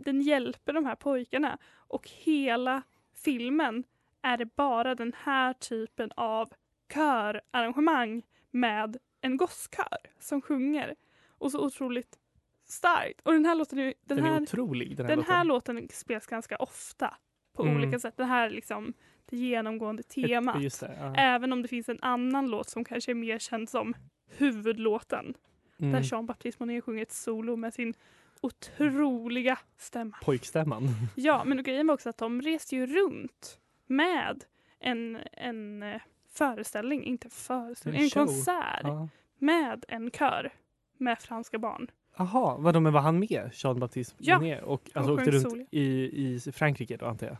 den 0.03 0.21
hjälper 0.21 0.73
de 0.73 0.85
här 0.85 0.95
pojkarna. 0.95 1.57
Och 1.75 2.09
hela 2.09 2.83
filmen 3.27 3.83
är 4.21 4.37
det 4.37 4.55
bara 4.55 4.95
den 4.95 5.13
här 5.23 5.53
typen 5.53 6.11
av 6.15 6.53
körarrangemang 6.93 8.23
med 8.51 8.97
en 9.21 9.37
gosskör 9.37 9.97
som 10.19 10.41
sjunger. 10.41 10.95
Och 11.29 11.51
så 11.51 11.65
otroligt 11.65 12.17
starkt. 12.65 13.21
Och 13.23 13.33
den 13.33 13.45
här 13.45 13.55
låten 13.55 13.79
är, 13.79 13.83
den 13.83 14.17
Den, 14.17 14.25
är 14.25 14.31
här, 14.31 14.41
otrolig 14.41 14.97
den 14.97 15.05
här 15.05 15.07
den 15.15 15.19
låten. 15.19 15.35
här 15.35 15.43
låten 15.43 15.87
spelas 15.91 16.27
ganska 16.27 16.55
ofta 16.57 17.13
på 17.53 17.63
Mm. 17.63 17.77
olika 17.77 17.99
sätt. 17.99 18.17
Det 18.17 18.25
här 18.25 18.45
är 18.45 18.49
liksom 18.49 18.93
det 19.25 19.37
genomgående 19.37 20.03
temat. 20.03 20.61
Det, 20.79 20.95
ja. 20.99 21.15
Även 21.15 21.53
om 21.53 21.61
det 21.61 21.67
finns 21.67 21.89
en 21.89 21.99
annan 22.01 22.47
låt 22.49 22.69
som 22.69 22.83
kanske 22.85 23.11
är 23.11 23.15
mer 23.15 23.39
känd 23.39 23.69
som 23.69 23.93
huvudlåten. 24.37 25.33
Mm. 25.79 25.91
Där 25.91 26.01
Jean-Baptiste 26.01 26.55
Monnet 26.59 26.83
sjunger 26.83 27.01
ett 27.01 27.11
solo 27.11 27.55
med 27.55 27.73
sin 27.73 27.93
otroliga 28.41 29.57
stämma. 29.77 30.17
Pojkstämman. 30.23 30.89
Ja, 31.15 31.43
men 31.45 31.63
grejen 31.63 31.87
var 31.87 31.93
också 31.93 32.09
att 32.09 32.17
de 32.17 32.41
reste 32.41 32.75
ju 32.75 32.85
runt 32.87 33.59
med 33.87 34.43
en, 34.79 35.17
en 35.31 35.83
eh, 35.83 36.01
föreställning, 36.33 37.03
inte 37.03 37.29
föreställning, 37.29 38.01
En 38.01 38.05
en, 38.05 38.09
konsert 38.09 38.81
Ja. 38.83 39.09
med 39.37 39.85
en 39.87 40.11
kör 40.11 40.53
med 40.97 41.19
franska 41.19 41.59
barn. 41.59 41.87
Jaha, 42.17 42.57
vadå, 42.59 42.79
men 42.79 42.93
var 42.93 43.01
han 43.01 43.19
med, 43.19 43.49
Jean-Baptiste 43.53 44.15
Ja, 44.17 44.39
Monnet? 44.39 44.63
Och 44.63 44.89
alltså, 44.93 45.11
och 45.11 45.17
åkte 45.19 45.31
runt 45.31 45.67
i, 45.71 45.83
i 46.25 46.39
Frankrike 46.51 46.97
då 46.97 47.05
antar 47.05 47.27
jag? 47.27 47.37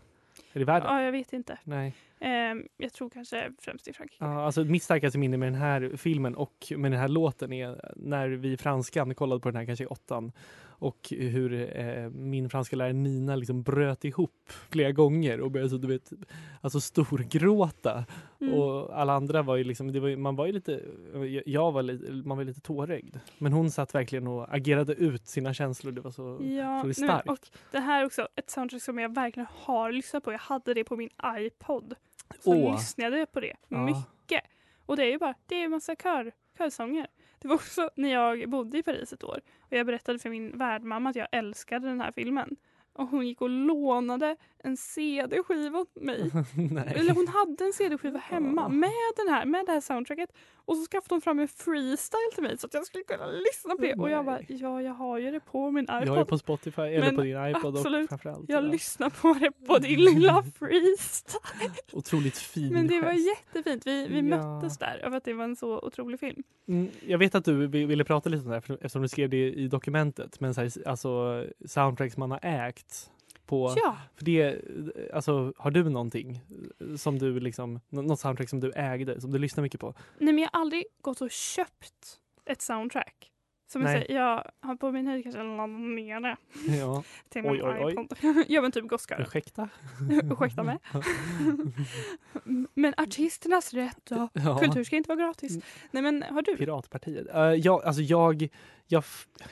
Eller 0.53 0.61
i 0.61 0.65
världen? 0.65 0.87
Ja, 0.93 1.01
jag 1.01 1.11
vet 1.11 1.33
inte. 1.33 1.57
Nej. 1.63 1.93
Ehm, 2.19 2.67
jag 2.77 2.93
tror 2.93 3.09
kanske 3.09 3.51
främst 3.59 3.87
i 3.87 3.93
Frankrike. 3.93 4.25
Ja, 4.25 4.45
alltså 4.45 4.63
mitt 4.63 4.83
starkaste 4.83 5.17
minne 5.17 5.37
med 5.37 5.47
den 5.47 5.61
här 5.61 5.91
filmen 5.97 6.35
och 6.35 6.73
med 6.77 6.91
den 6.91 6.99
här 6.99 7.07
låten 7.07 7.53
är 7.53 7.91
när 7.95 8.29
vi 8.29 8.57
franskan 8.57 9.15
kollade 9.15 9.41
på 9.41 9.49
den 9.49 9.55
här 9.55 9.65
kanske 9.65 9.83
i 9.83 9.87
åttan 9.87 10.31
och 10.79 10.97
hur 11.09 11.77
eh, 11.79 12.09
min 12.09 12.49
franska 12.49 12.75
lärare 12.75 12.93
Nina 12.93 13.35
liksom 13.35 13.63
bröt 13.63 14.05
ihop 14.05 14.49
flera 14.69 14.91
gånger 14.91 15.41
och 15.41 15.51
började 15.51 15.69
så, 15.69 15.77
du 15.77 15.87
vet, 15.87 16.11
alltså 16.61 16.79
storgråta. 16.81 18.05
Mm. 18.41 18.53
Och 18.53 18.99
alla 18.99 19.13
andra 19.13 19.41
var 19.41 19.55
ju 19.55 19.63
liksom, 19.63 19.87
var, 20.01 20.07
ju- 20.07 20.17
man 20.17 20.35
var 20.35 20.45
ju 20.45 20.51
lite, 20.51 20.81
jag 21.45 21.71
var 21.71 21.81
lite, 21.83 22.11
man 22.11 22.37
var 22.37 22.43
lite 22.45 22.61
tårögd. 22.61 23.15
Men 23.37 23.53
hon 23.53 23.71
satt 23.71 23.95
verkligen 23.95 24.27
och 24.27 24.53
agerade 24.55 24.93
ut 24.93 25.27
sina 25.27 25.53
känslor. 25.53 25.91
Det 25.91 26.01
var 26.01 26.11
så 26.11 26.23
Ja, 26.41 26.73
nej, 26.75 26.83
men- 26.83 26.93
starkt. 26.93 27.29
och 27.29 27.39
det 27.71 27.79
här 27.79 28.01
är 28.01 28.05
också 28.05 28.27
ett 28.35 28.49
soundtrack 28.49 28.81
som 28.81 28.99
jag 28.99 29.15
verkligen 29.15 29.47
har 29.51 29.91
lyssnat 29.91 30.23
på. 30.23 30.31
Jag 30.31 30.39
hade 30.39 30.73
det 30.73 30.83
på 30.83 30.95
min 30.95 31.09
iPod. 31.37 31.93
Så 32.43 32.55
Åh. 32.55 32.71
lyssnade 32.73 33.19
jag 33.19 33.31
på 33.31 33.39
det 33.39 33.53
Ja. 33.67 33.85
mycket. 33.85 34.43
Och 34.85 34.97
det 34.97 35.03
är 35.03 35.09
ju 35.11 35.17
bara, 35.17 35.33
det 35.47 35.55
är 35.55 35.65
en 35.65 35.71
massa 35.71 35.95
kör, 35.95 36.31
körsånger. 36.57 37.07
Det 37.39 37.47
var 37.47 37.55
också 37.55 37.89
när 37.95 38.09
jag 38.09 38.49
bodde 38.49 38.77
i 38.77 38.83
Paris 38.83 39.13
ett 39.13 39.23
år 39.23 39.41
och 39.61 39.77
jag 39.77 39.85
berättade 39.85 40.19
för 40.19 40.29
min 40.29 40.57
värdmamma 40.57 41.09
att 41.09 41.15
jag 41.15 41.27
älskade 41.31 41.87
den 41.87 42.01
här 42.01 42.11
filmen. 42.11 42.55
Och 42.93 43.07
hon 43.07 43.27
gick 43.27 43.41
och 43.41 43.49
lånade 43.49 44.35
en 44.67 44.77
CD-skiva 44.77 45.79
åt 45.79 45.95
mig. 45.95 46.31
Nej. 46.71 46.93
Eller 46.95 47.13
hon 47.13 47.27
hade 47.27 47.63
en 47.65 47.73
CD-skiva 47.73 48.19
hemma 48.19 48.69
med, 48.69 48.91
den 49.17 49.27
här, 49.33 49.45
med 49.45 49.65
det 49.65 49.71
här 49.71 49.81
soundtracket. 49.81 50.29
Och 50.65 50.77
så 50.77 50.85
skaffade 50.85 51.15
hon 51.15 51.21
fram 51.21 51.39
en 51.39 51.47
freestyle 51.47 52.31
till 52.33 52.43
mig 52.43 52.57
så 52.57 52.67
att 52.67 52.73
jag 52.73 52.85
skulle 52.85 53.03
kunna 53.03 53.27
lyssna 53.27 53.75
på 53.75 53.81
det. 53.81 53.93
Och 53.93 54.09
jag 54.09 54.25
bara, 54.25 54.35
Nej. 54.35 54.45
ja 54.61 54.81
jag 54.81 54.93
har 54.93 55.17
ju 55.17 55.31
det 55.31 55.39
på 55.39 55.71
min 55.71 55.83
iPod. 55.83 56.07
Jag 56.07 56.17
är 56.17 56.23
på 56.25 56.37
Spotify 56.37 56.81
eller 56.81 57.05
Men 57.05 57.15
på 57.15 57.21
din 57.21 57.45
iPod 57.45 57.77
absolut, 57.77 58.03
och 58.03 58.09
framförallt. 58.09 58.49
Jag 58.49 58.63
ja. 58.63 58.67
lyssnar 58.71 59.09
på 59.09 59.33
det 59.33 59.51
på 59.67 59.77
din 59.77 59.99
lilla 59.99 60.43
freestyle. 60.59 61.71
Otroligt 61.91 62.37
fin 62.37 62.73
Men 62.73 62.87
det 62.87 63.01
var 63.01 63.11
gest. 63.13 63.27
jättefint. 63.53 63.87
Vi, 63.87 64.07
vi 64.07 64.15
Ja. 64.29 64.37
möttes 64.37 64.77
där 64.77 64.99
över 65.03 65.17
att 65.17 65.23
det 65.23 65.33
var 65.33 65.43
en 65.43 65.55
så 65.55 65.79
otrolig 65.79 66.19
film. 66.19 66.43
Mm, 66.67 66.89
jag 67.07 67.17
vet 67.17 67.35
att 67.35 67.45
du 67.45 67.67
vi- 67.67 67.85
ville 67.85 68.03
prata 68.03 68.29
lite 68.29 68.43
om 68.43 68.49
det 68.49 68.55
här 68.55 68.73
eftersom 68.73 69.01
du 69.01 69.07
skrev 69.07 69.29
det 69.29 69.51
i 69.53 69.67
dokumentet. 69.67 70.39
Men 70.39 70.53
så 70.53 70.61
här, 70.61 70.71
alltså 70.87 71.43
soundtracks 71.65 72.17
man 72.17 72.31
har 72.31 72.39
ägt. 72.43 73.11
På, 73.47 73.73
Ja, 73.77 73.97
för 74.15 74.25
det, 74.25 74.61
alltså, 75.13 75.53
har 75.57 75.71
du 75.71 75.89
någonting 75.89 76.41
som 76.97 77.19
du 77.19 77.39
liksom, 77.39 77.79
nå- 77.89 78.01
något 78.01 78.19
soundtrack 78.19 78.49
som 78.49 78.59
du 78.59 78.71
ägde, 78.75 79.21
som 79.21 79.31
du 79.31 79.39
lyssnar 79.39 79.61
mycket 79.61 79.79
på? 79.79 79.93
nej 80.19 80.33
men 80.33 80.43
jag 80.43 80.49
har 80.53 80.61
aldrig 80.61 80.85
gått 81.01 81.21
och 81.21 81.31
köpt 81.31 82.19
ett 82.45 82.61
soundtrack. 82.61 83.31
Som 83.69 83.81
jag 83.81 83.91
Nej. 83.91 84.01
säger, 84.01 84.19
jag 84.19 84.43
har 84.59 84.75
på 84.75 84.91
min 84.91 85.07
höjd 85.07 85.23
kanske 85.23 85.43
laddat 85.43 85.69
ner 85.69 86.19
det 86.19 86.37
Ja, 86.77 87.03
till 87.29 87.45
Oj, 87.45 87.63
oj, 87.63 87.77
oj. 87.83 87.91
iPod. 87.93 88.17
ja 88.47 88.61
men 88.61 88.71
typ 88.71 88.87
Goskar. 88.87 89.21
ursäkta? 89.21 89.69
Ursäkta 90.31 90.63
mig. 90.63 90.77
men 92.73 92.93
artisternas 92.97 93.73
rätt 93.73 93.99
då? 94.03 94.29
Ja. 94.33 94.59
Kultur 94.59 94.83
ska 94.83 94.95
inte 94.95 95.09
vara 95.09 95.19
gratis. 95.19 95.51
Mm. 95.51 95.61
Nej 95.91 96.03
men 96.03 96.23
har 96.23 96.41
du? 96.41 96.57
Piratpartiet. 96.57 97.27
Uh, 97.35 97.41
ja, 97.41 97.81
alltså 97.85 98.01
jag, 98.01 98.41
jag, 98.87 99.03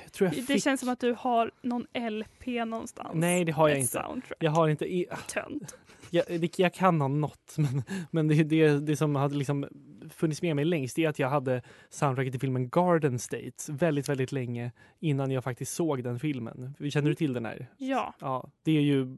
jag 0.03 0.11
tror 0.11 0.27
jag 0.29 0.35
Det 0.35 0.41
fick... 0.41 0.63
känns 0.63 0.79
som 0.79 0.89
att 0.89 0.99
du 0.99 1.15
har 1.19 1.51
någon 1.61 1.85
LP 2.11 2.45
någonstans. 2.67 3.09
Nej, 3.13 3.45
det 3.45 3.51
har 3.51 3.69
jag 3.69 3.77
Ett 3.77 3.81
inte. 3.81 3.93
soundtrack. 3.93 4.37
Jag 4.39 4.51
har 4.51 4.67
inte... 4.67 4.85
I, 4.85 5.05
Tönt. 5.27 5.77
jag, 6.09 6.25
det, 6.41 6.59
jag 6.59 6.73
kan 6.73 7.01
ha 7.01 7.07
något, 7.07 7.55
men, 7.57 7.83
men 8.11 8.27
det, 8.27 8.43
det, 8.43 8.79
det 8.79 8.95
som 8.97 9.15
hade 9.15 9.35
liksom 9.35 9.67
funnits 10.09 10.41
med 10.41 10.55
mig 10.55 10.65
längst 10.65 10.99
är 10.99 11.09
att 11.09 11.19
jag 11.19 11.29
hade 11.29 11.61
soundtracket 11.89 12.33
till 12.33 12.41
filmen 12.41 12.69
Garden 12.69 13.19
State 13.19 13.71
väldigt, 13.71 14.09
väldigt 14.09 14.31
länge 14.31 14.71
innan 14.99 15.31
jag 15.31 15.43
faktiskt 15.43 15.73
såg 15.73 16.03
den 16.03 16.19
filmen. 16.19 16.75
Känner 16.89 17.09
du 17.09 17.15
till 17.15 17.33
den 17.33 17.45
här? 17.45 17.67
Ja. 17.77 18.13
Ja, 18.19 18.49
det 18.63 18.77
är 18.77 18.81
ju 18.81 19.17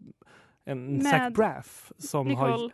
en 0.66 0.94
Med 0.94 1.06
Zach 1.06 1.34
Braff 1.34 1.92
som 1.98 2.36
har... 2.36 2.72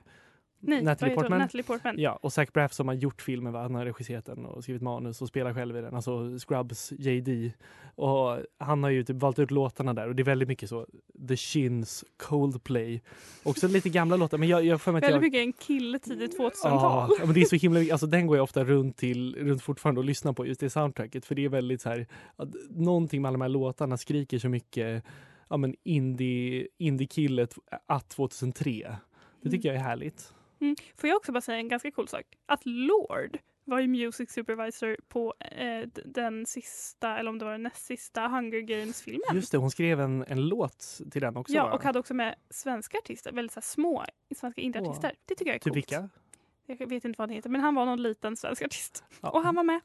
Nej, 0.66 0.84
Natalie? 0.84 1.16
Portman. 1.16 1.40
Natalie 1.40 1.64
Portman. 1.64 1.96
Ja, 1.98 2.20
och 2.22 2.34
Zach 2.34 2.52
Braff 2.54 2.74
som 2.74 2.88
har 2.88 2.96
gjort 2.96 3.22
filmen, 3.22 3.56
han 3.56 3.76
har 3.76 3.86
regisserat 3.86 4.26
den 4.26 4.46
och 4.46 4.64
skrivit 4.64 4.82
manus 4.82 5.22
och 5.22 5.28
spelar 5.28 5.54
själv 5.54 5.78
i 5.78 5.82
den, 5.82 5.96
alltså 5.96 6.40
Scrubs 6.40 6.92
JD. 6.92 7.52
Och 7.96 8.38
han 8.58 8.84
har 8.84 8.90
ju 8.90 9.04
typ 9.04 9.18
valt 9.18 9.40
ut 9.40 9.52
låtarna 9.52 9.94
där 9.94 10.08
och 10.08 10.16
det 10.16 10.22
är 10.22 10.26
väldigt 10.26 10.48
mycket 10.48 10.70
så 10.70 10.88
The 11.28 11.38
Shins, 11.38 12.06
Coldplay. 12.18 13.02
Också 13.44 13.68
lite 13.68 13.90
gamla 13.90 14.16
låtar, 14.16 14.38
men 14.38 14.50
jag, 14.50 14.66
jag 14.66 14.82
får 14.82 14.92
mig 14.92 15.02
Väldigt 15.02 15.16
jag... 15.16 15.22
mycket 15.22 15.40
en 15.40 15.54
kille 15.54 16.00
tidigt 16.00 16.40
2000-tal. 16.40 17.10
Ja, 17.20 17.26
men 17.26 17.34
det 17.34 17.42
är 17.42 17.46
så 17.46 17.56
himla 17.56 17.80
alltså 17.80 18.08
den 18.08 18.28
går 18.28 18.38
jag 18.38 18.44
ofta 18.44 18.64
runt 18.64 18.98
till, 18.98 19.36
runt 19.36 19.62
fortfarande 19.62 20.00
och 20.00 20.06
lyssnar 20.06 20.34
på 20.34 20.46
just 20.46 20.60
det 20.60 20.70
soundtracket 20.70 21.26
för 21.26 21.36
det 21.36 21.46
är 21.46 21.50
väldigt 21.50 21.82
så 21.82 21.90
här, 21.90 22.08
att 22.36 22.50
någonting 22.70 23.22
med 23.22 23.30
alla 23.30 23.38
de 23.38 23.42
här 23.42 23.50
låtarna 23.50 23.98
skriker 23.98 24.40
så 24.40 24.50
mycket 24.50 25.04
ja, 25.50 25.58
men 25.58 25.76
indie, 25.84 26.68
indie-kille 26.78 27.48
t- 27.48 27.62
att 27.88 28.10
2003. 28.10 28.96
Det 29.42 29.50
tycker 29.50 29.70
jag 29.70 29.76
är 29.76 29.82
härligt. 29.82 30.34
Mm. 30.64 30.76
Får 30.98 31.10
jag 31.10 31.18
också 31.18 31.32
bara 31.32 31.42
säga 31.42 31.58
en 31.58 31.68
ganska 31.68 31.92
cool 31.92 32.08
sak? 32.08 32.24
Att 32.46 32.62
Lord 32.66 33.38
var 33.66 33.80
ju 33.80 33.88
music 33.88 34.32
supervisor 34.32 34.98
på 35.08 35.34
eh, 35.40 35.88
den 36.06 36.46
sista, 36.46 37.18
eller 37.20 37.30
om 37.30 37.40
det 37.40 37.46
var 37.46 37.52
den 37.52 37.64
näst 37.64 37.86
sista 37.86 38.28
Hunger 38.28 38.60
Games-filmen. 38.60 39.36
Just 39.36 39.52
det, 39.52 39.58
hon 39.58 39.72
skrev 39.72 40.00
en, 40.00 40.26
en 40.28 40.48
låt 40.48 41.02
till 41.12 41.22
den 41.22 41.38
också. 41.38 41.54
Ja, 41.54 41.66
va? 41.66 41.74
och 41.74 41.84
hade 41.84 42.00
också 42.00 42.14
med 42.14 42.36
svenska 42.50 42.98
artister, 42.98 43.32
väldigt 43.32 43.54
så 43.54 43.62
små 43.62 44.06
svenska 44.36 44.62
indieartister. 44.62 45.16
Det 45.26 45.36
tycker 45.36 45.52
jag 45.52 45.56
är 45.56 45.60
Typ 45.60 45.64
coolt. 45.64 45.76
vilka? 45.76 46.10
Jag 46.66 46.88
vet 46.88 47.06
inte 47.06 47.18
vad 47.18 47.30
han 47.30 47.36
heter, 47.36 47.50
men 47.50 47.62
han 47.62 47.76
var 47.76 47.86
någon 47.86 48.04
liten 48.04 48.38
svensk 48.38 48.62
artist. 48.62 49.04
Ja. 49.22 49.30
Och 49.30 49.42
han 49.42 49.56
var 49.56 49.64
med. 49.64 49.82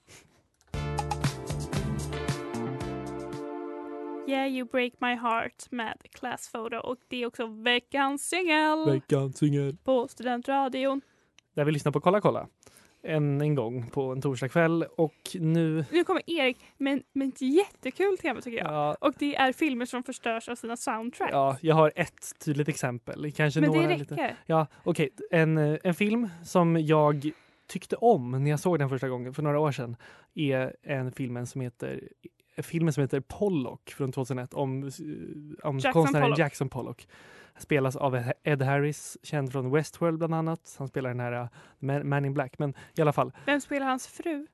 Yeah 4.28 4.48
you 4.48 4.68
break 4.68 4.92
my 5.00 5.14
heart 5.14 5.66
med 5.70 5.96
Class 6.12 6.52
Photo 6.52 6.76
och 6.76 6.96
det 7.08 7.22
är 7.22 7.26
också 7.26 7.46
veckans 7.46 8.28
singel 8.28 8.90
Veckans 8.90 9.38
singel. 9.38 9.76
på 9.84 10.08
Studentradion. 10.08 11.00
Där 11.54 11.64
vi 11.64 11.72
lyssnar 11.72 11.92
på 11.92 12.00
Kolla 12.00 12.20
kolla. 12.20 12.48
Än 13.02 13.40
en 13.40 13.54
gång 13.54 13.90
på 13.90 14.12
en 14.12 14.20
torsdagskväll 14.22 14.84
och 14.96 15.14
nu... 15.34 15.84
Nu 15.92 16.04
kommer 16.04 16.30
Erik 16.30 16.58
med, 16.76 17.02
med 17.12 17.28
ett 17.28 17.42
jättekul 17.42 18.18
tema 18.18 18.40
tycker 18.40 18.58
jag. 18.58 18.72
Ja, 18.72 18.96
Och 19.00 19.14
det 19.18 19.36
är 19.36 19.52
filmer 19.52 19.86
som 19.86 20.02
förstörs 20.02 20.48
av 20.48 20.54
sina 20.54 20.76
soundtrack. 20.76 21.30
ja, 21.32 21.56
jag 21.60 21.74
har 21.74 21.92
ett 21.96 22.38
tydligt 22.44 22.68
exempel. 22.68 23.32
Kanske 23.32 23.60
men 23.60 23.70
det 23.70 23.76
några 23.76 23.90
räcker. 23.90 23.98
lite... 23.98 24.36
Ja, 24.46 24.66
okej. 24.84 25.10
En, 25.30 25.58
eh, 25.58 25.78
en 25.84 25.94
film 25.94 26.28
som 26.44 26.76
jag 26.76 27.30
tyckte 27.66 27.96
om 27.96 28.44
när 28.44 28.50
jag 28.50 28.60
såg 28.60 28.78
den 28.78 28.88
första 28.88 29.08
gången 29.08 29.34
för 29.34 29.42
några 29.42 29.60
år 29.60 29.72
sedan 29.72 29.96
är 30.34 30.76
en 30.82 31.12
filmen 31.12 31.46
som 31.46 31.60
heter 31.60 32.08
filmen 32.62 32.92
som 32.92 33.00
heter 33.00 33.20
Pollock 33.20 33.90
från 33.90 34.12
2001 34.12 34.54
om, 34.54 34.82
eh, 34.82 34.90
om 35.62 35.78
Jackson 35.78 35.92
konstnären 35.92 36.24
Pollock. 36.24 36.38
Jackson 36.38 36.68
Pollock. 36.68 37.08
Spelas 37.58 37.96
av 37.96 38.22
Ed 38.42 38.62
Harris, 38.62 39.18
känd 39.22 39.52
från 39.52 39.70
Westworld 39.70 40.18
bland 40.18 40.34
annat. 40.34 40.76
Han 40.78 40.88
spelar 40.88 41.10
den 41.10 41.20
här 41.20 41.32
eh, 41.32 41.48
Man 41.78 42.08
Man 42.08 42.24
in 42.24 42.34
Black. 42.34 42.58
Men 42.58 42.74
i 42.96 43.00
alla 43.00 43.12
fall, 43.12 43.32
Vem 43.46 43.60
spelar 43.60 43.86
hans 43.86 44.06
fru? 44.06 44.46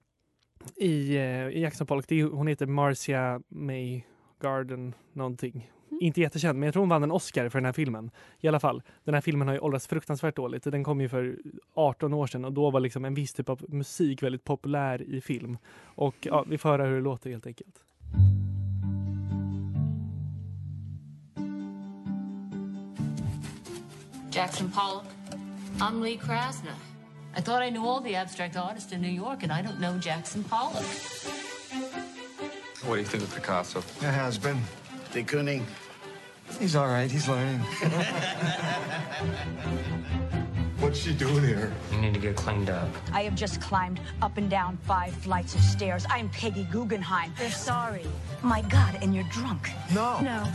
i, 0.76 1.16
eh, 1.16 1.48
i 1.48 1.60
Jackson 1.60 1.86
Pollock, 1.86 2.08
det 2.08 2.20
är, 2.20 2.24
hon 2.24 2.46
heter 2.46 2.66
Marcia 2.66 3.40
May 3.48 4.02
Garden 4.40 4.94
någonting. 5.12 5.70
Mm. 5.90 6.02
Inte 6.02 6.20
jättekänd, 6.20 6.58
men 6.58 6.66
jag 6.66 6.72
tror 6.72 6.82
hon 6.82 6.88
vann 6.88 7.02
en 7.02 7.10
Oscar 7.10 7.48
för 7.48 7.58
den 7.58 7.64
här 7.64 7.72
filmen. 7.72 8.10
I 8.40 8.48
alla 8.48 8.60
fall, 8.60 8.82
den 9.04 9.14
här 9.14 9.20
filmen 9.20 9.48
har 9.48 9.54
ju 9.54 9.60
åldrats 9.60 9.86
fruktansvärt 9.86 10.36
dåligt. 10.36 10.64
Den 10.64 10.84
kom 10.84 11.00
ju 11.00 11.08
för 11.08 11.38
18 11.74 12.14
år 12.14 12.26
sedan 12.26 12.44
och 12.44 12.52
då 12.52 12.70
var 12.70 12.80
liksom 12.80 13.04
en 13.04 13.14
viss 13.14 13.32
typ 13.32 13.48
av 13.48 13.64
musik 13.68 14.22
väldigt 14.22 14.44
populär 14.44 15.02
i 15.02 15.20
film. 15.20 15.58
Och 15.84 16.14
ja, 16.20 16.44
vi 16.48 16.58
får 16.58 16.68
höra 16.68 16.84
hur 16.84 16.94
det 16.94 17.00
låter 17.00 17.30
helt 17.30 17.46
enkelt. 17.46 17.84
Jackson 24.30 24.68
Pollock. 24.68 25.06
I'm 25.80 26.00
Lee 26.00 26.16
Krasner. 26.16 26.74
I 27.36 27.40
thought 27.40 27.62
I 27.62 27.70
knew 27.70 27.86
all 27.86 28.00
the 28.00 28.16
abstract 28.16 28.56
artists 28.56 28.92
in 28.92 29.00
New 29.00 29.08
York, 29.08 29.42
and 29.42 29.52
I 29.52 29.62
don't 29.62 29.80
know 29.80 29.96
Jackson 29.98 30.44
Pollock. 30.44 30.84
What 32.84 32.96
do 32.96 33.00
you 33.00 33.06
think 33.06 33.22
of 33.22 33.34
Picasso? 33.34 33.78
It 33.78 34.12
has 34.12 34.36
been. 34.36 34.60
De 35.12 35.22
Kooning. 35.22 35.62
He's 36.58 36.76
all 36.76 36.88
right. 36.88 37.10
He's 37.10 37.28
learning. 37.28 37.60
What's 40.84 40.98
she 40.98 41.14
doing 41.14 41.42
here? 41.42 41.72
You 41.92 42.00
need 42.02 42.12
to 42.14 42.20
get 42.20 42.36
cleaned 42.36 42.68
up. 42.68 42.88
I 43.14 43.22
have 43.22 43.34
just 43.36 43.58
climbed 43.60 44.00
up 44.20 44.36
and 44.36 44.50
down 44.50 44.76
five 44.86 45.14
flights 45.14 45.54
of 45.54 45.60
stairs. 45.62 46.04
I'm 46.10 46.28
Peggy 46.28 46.66
Guggenheim. 46.72 47.32
They're 47.38 47.50
sorry. 47.50 48.04
My 48.42 48.60
God, 48.60 49.02
and 49.02 49.14
you're 49.14 49.30
drunk. 49.32 49.70
No. 49.94 50.20
No. 50.20 50.46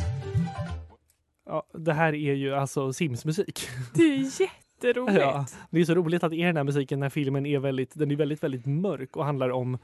Ja, 1.46 1.64
det 1.74 1.94
här 1.94 2.14
är 2.16 2.34
ju 2.34 2.56
alltså 2.56 2.94
Sims-musik. 2.94 3.70
Det 3.94 4.04
är 4.04 4.42
jätteroligt. 4.42 5.20
Ja, 5.22 5.46
det 5.70 5.80
är 5.82 5.86
så 5.86 5.96
roligt 5.96 6.24
att 6.24 6.32
det 6.32 6.42
är 6.42 6.46
den 6.46 6.58
här 6.58 6.64
musiken 6.64 7.00
när 7.00 7.10
filmen 7.10 7.46
är 7.46 7.60
väldigt, 7.60 7.92
den 7.96 8.12
är 8.12 8.16
väldigt, 8.16 8.44
väldigt 8.44 8.66
mörk 8.66 9.16
och 9.16 9.26
handlar 9.26 9.50
om 9.50 9.78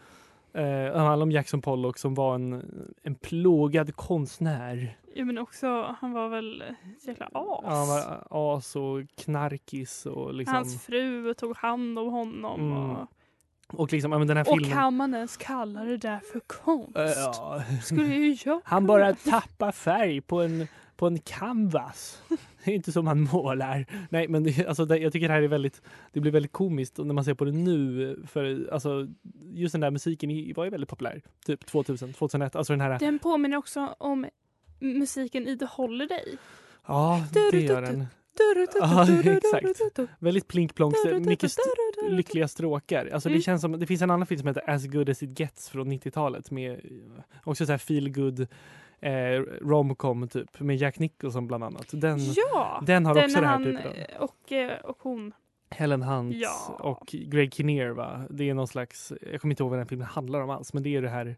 eh, 0.56 0.98
handlar 0.98 1.24
om 1.24 1.32
Jackson 1.32 1.62
Pollock 1.62 1.98
som 1.98 2.14
var 2.14 2.36
en, 2.36 2.64
en 3.04 3.16
plågad 3.16 3.96
konstnär. 3.96 4.98
Ja, 5.16 5.26
men 5.26 5.38
också, 5.38 5.96
han 6.00 6.12
var 6.12 6.30
väl 6.30 6.62
ett 6.62 7.08
jäkla 7.08 7.26
as. 7.26 7.32
Ja, 7.34 7.64
han 7.66 7.88
var 7.88 8.28
as 8.30 8.76
och 8.76 9.02
knarkis 9.16 10.06
och 10.06 10.34
liksom... 10.34 10.56
Hans 10.56 10.86
fru 10.86 11.34
tog 11.34 11.58
hand 11.58 12.00
om 12.00 12.08
honom. 12.08 12.60
Mm. 12.60 12.92
Och, 12.92 13.08
Och 13.74 13.92
liksom, 13.92 14.12
ja, 14.12 14.18
den 14.18 14.38
här 14.38 14.50
och 14.50 14.58
filmen... 14.58 14.78
kan 14.78 14.96
man 14.96 15.14
ens 15.14 15.38
kalla 15.38 15.84
det 15.84 15.98
där 15.98 16.20
för 16.20 16.40
konst? 16.40 16.98
Eh, 16.98 17.04
ja. 17.06 17.64
Skulle 17.84 18.16
ju 18.16 18.38
jag 18.46 18.62
Han 18.66 18.88
bara 18.88 19.16
tappar 19.16 19.72
färg 19.72 20.22
på 20.22 20.42
en, 20.42 20.68
på 20.96 21.08
en 21.08 21.20
canvas. 21.20 22.24
Det 22.66 22.72
är 22.72 22.76
inte 22.76 22.92
som 22.92 23.06
man 23.06 23.22
målar. 23.22 23.86
Nej, 24.10 24.28
men 24.28 24.44
det, 24.44 24.66
alltså, 24.68 24.86
det, 24.86 24.98
jag 24.98 25.14
tycker 25.14 25.28
det 25.28 25.34
här 25.34 25.42
är 25.42 25.48
väldigt, 25.48 25.82
det 26.14 26.20
blir 26.20 26.32
väldigt 26.32 26.52
komiskt 26.52 26.98
när 26.98 27.14
man 27.14 27.24
ser 27.26 27.34
på 27.34 27.46
det 27.46 27.52
nu. 27.52 28.16
För 28.28 28.70
alltså, 28.72 29.08
just 29.54 29.72
den 29.72 29.82
där 29.82 29.92
musiken 29.92 30.54
var 30.56 30.64
ju 30.64 30.70
väldigt 30.70 30.90
populär. 30.90 31.22
Typ 31.46 31.66
2000, 31.66 32.14
2001. 32.14 32.56
Alltså 32.56 32.74
den 32.74 32.82
här, 32.82 33.00
Den 33.00 33.20
påminner 33.20 33.58
också 33.58 33.96
om 34.00 34.26
musiken 34.80 35.48
i 35.48 35.58
The 35.58 35.66
Holiday. 35.66 36.38
ja 36.88 37.26
det 37.34 37.62
gör 37.62 37.82
den. 37.82 38.06
Ja, 38.80 39.08
exakt. 39.32 40.00
Väldigt 40.20 40.48
plink-plonk, 40.48 40.94
mycket 41.26 41.44
st- 41.52 42.10
lyckliga 42.10 42.48
stråkar. 42.48 43.10
Alltså 43.14 43.30
det 43.30 43.34
Mm. 43.36 43.42
känns 43.42 43.62
som, 43.62 43.80
det 43.80 43.86
finns 43.86 44.02
en 44.02 44.12
annan 44.12 44.28
film 44.28 44.40
som 44.40 44.48
heter 44.48 44.70
As 44.70 44.86
good 44.88 45.10
as 45.10 45.24
it 45.24 45.40
gets 45.40 45.70
från 45.70 45.92
90-talet 45.92 46.52
med 46.52 46.72
eh, 46.72 46.80
också 47.44 47.66
så 47.66 47.72
här 47.72 47.78
feel 47.78 48.10
good 48.10 48.48
eh, 49.00 49.12
romcom 49.62 50.28
typ 50.28 50.60
med 50.60 50.76
Jack 50.76 51.00
Nicholson 51.00 51.48
bland 51.48 51.64
annat. 51.64 51.88
Den, 51.92 52.20
Ja! 52.52 52.82
den 52.86 53.06
har 53.06 53.14
Den 53.16 53.26
också 53.26 53.42
det 53.42 53.48
här 53.48 53.58
typen 53.64 53.78
av. 54.20 54.24
och, 54.30 54.52
eh, 54.52 54.80
och 54.80 54.98
hon. 55.02 55.34
Helen 55.70 56.02
Hunt 56.02 56.36
Ja. 56.36 56.78
och 56.80 57.06
Greg 57.08 57.54
Kinnear 57.54 57.90
va? 57.90 58.24
Det 58.30 58.50
är 58.50 58.54
någon 58.54 58.68
slags, 58.68 59.14
jag 59.32 59.42
kommer 59.42 59.52
inte 59.54 59.64
ihåg 59.64 59.70
vad 59.70 59.80
den 59.80 59.88
filmen 59.88 60.08
handlar 60.08 60.42
om 60.42 60.50
alls 60.50 60.74
men 60.74 60.84
det 60.84 60.96
är 60.96 61.02
det 61.02 61.10
här 61.10 61.36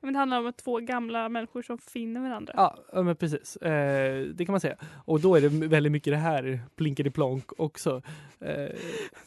Men 0.00 0.12
det 0.12 0.18
handlar 0.18 0.38
om 0.46 0.52
två 0.52 0.78
gamla 0.80 1.28
människor 1.28 1.62
som 1.62 1.78
finner 1.78 2.20
varandra. 2.20 2.52
Ja, 2.56 2.76
ja, 2.92 3.02
men 3.02 3.16
precis. 3.16 3.56
Eh, 3.56 4.22
det 4.22 4.44
kan 4.46 4.52
man 4.52 4.60
säga. 4.60 4.76
Och 5.04 5.20
då 5.20 5.34
är 5.34 5.40
det 5.40 5.48
väldigt 5.48 5.92
mycket 5.92 6.12
det 6.12 6.16
här 6.16 6.60
plinkade 6.76 7.10
plonk 7.10 7.60
också. 7.60 8.02
Eh, 8.40 8.66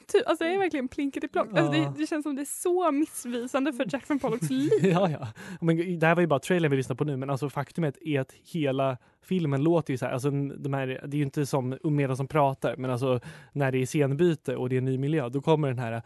Typ, 0.08 0.28
alltså 0.28 0.44
det 0.44 0.54
är 0.54 0.58
verkligen 0.60 0.88
plinkade 0.88 1.28
plock. 1.28 1.48
Alltså 1.58 1.76
Ja. 1.76 1.92
det, 1.96 2.00
det 2.00 2.08
känns 2.08 2.24
som 2.24 2.36
det 2.36 2.42
är 2.42 2.62
så 2.62 2.92
missvisande 2.92 3.74
för 3.74 3.86
Jackson 3.94 4.20
Pollocks 4.20 4.50
liv. 4.50 4.70
ja, 4.84 5.10
ja. 5.10 5.28
Men 5.62 6.00
det 6.00 6.08
här 6.08 6.16
var 6.16 6.22
ju 6.22 6.28
bara 6.28 6.40
trailern 6.40 6.72
vi 6.72 6.78
lyssnar 6.78 6.96
på 6.96 7.04
nu, 7.04 7.18
men 7.18 7.30
alltså 7.30 7.50
faktumet 7.50 7.98
är 8.02 8.20
att 8.20 8.32
hela 8.34 8.98
filmen 9.24 9.64
låter 9.64 9.94
ju 9.94 9.98
så 9.98 10.06
här, 10.06 10.14
alltså 10.14 10.32
de 10.32 10.74
här, 10.74 10.88
det 10.88 11.16
är 11.16 11.18
ju 11.18 11.24
inte 11.24 11.46
som 11.46 11.78
Umeda 11.84 12.16
som 12.16 12.28
pratar, 12.28 12.76
men 12.78 12.92
alltså 12.92 13.20
när 13.54 13.72
det 13.72 13.78
är 13.78 13.86
scenbyte 13.86 14.56
och 14.56 14.70
det 14.70 14.78
är 14.78 14.82
ny 14.82 14.98
miljö, 14.98 15.30
då 15.30 15.42
kommer 15.42 15.68
den 15.68 15.80
här 15.80 16.02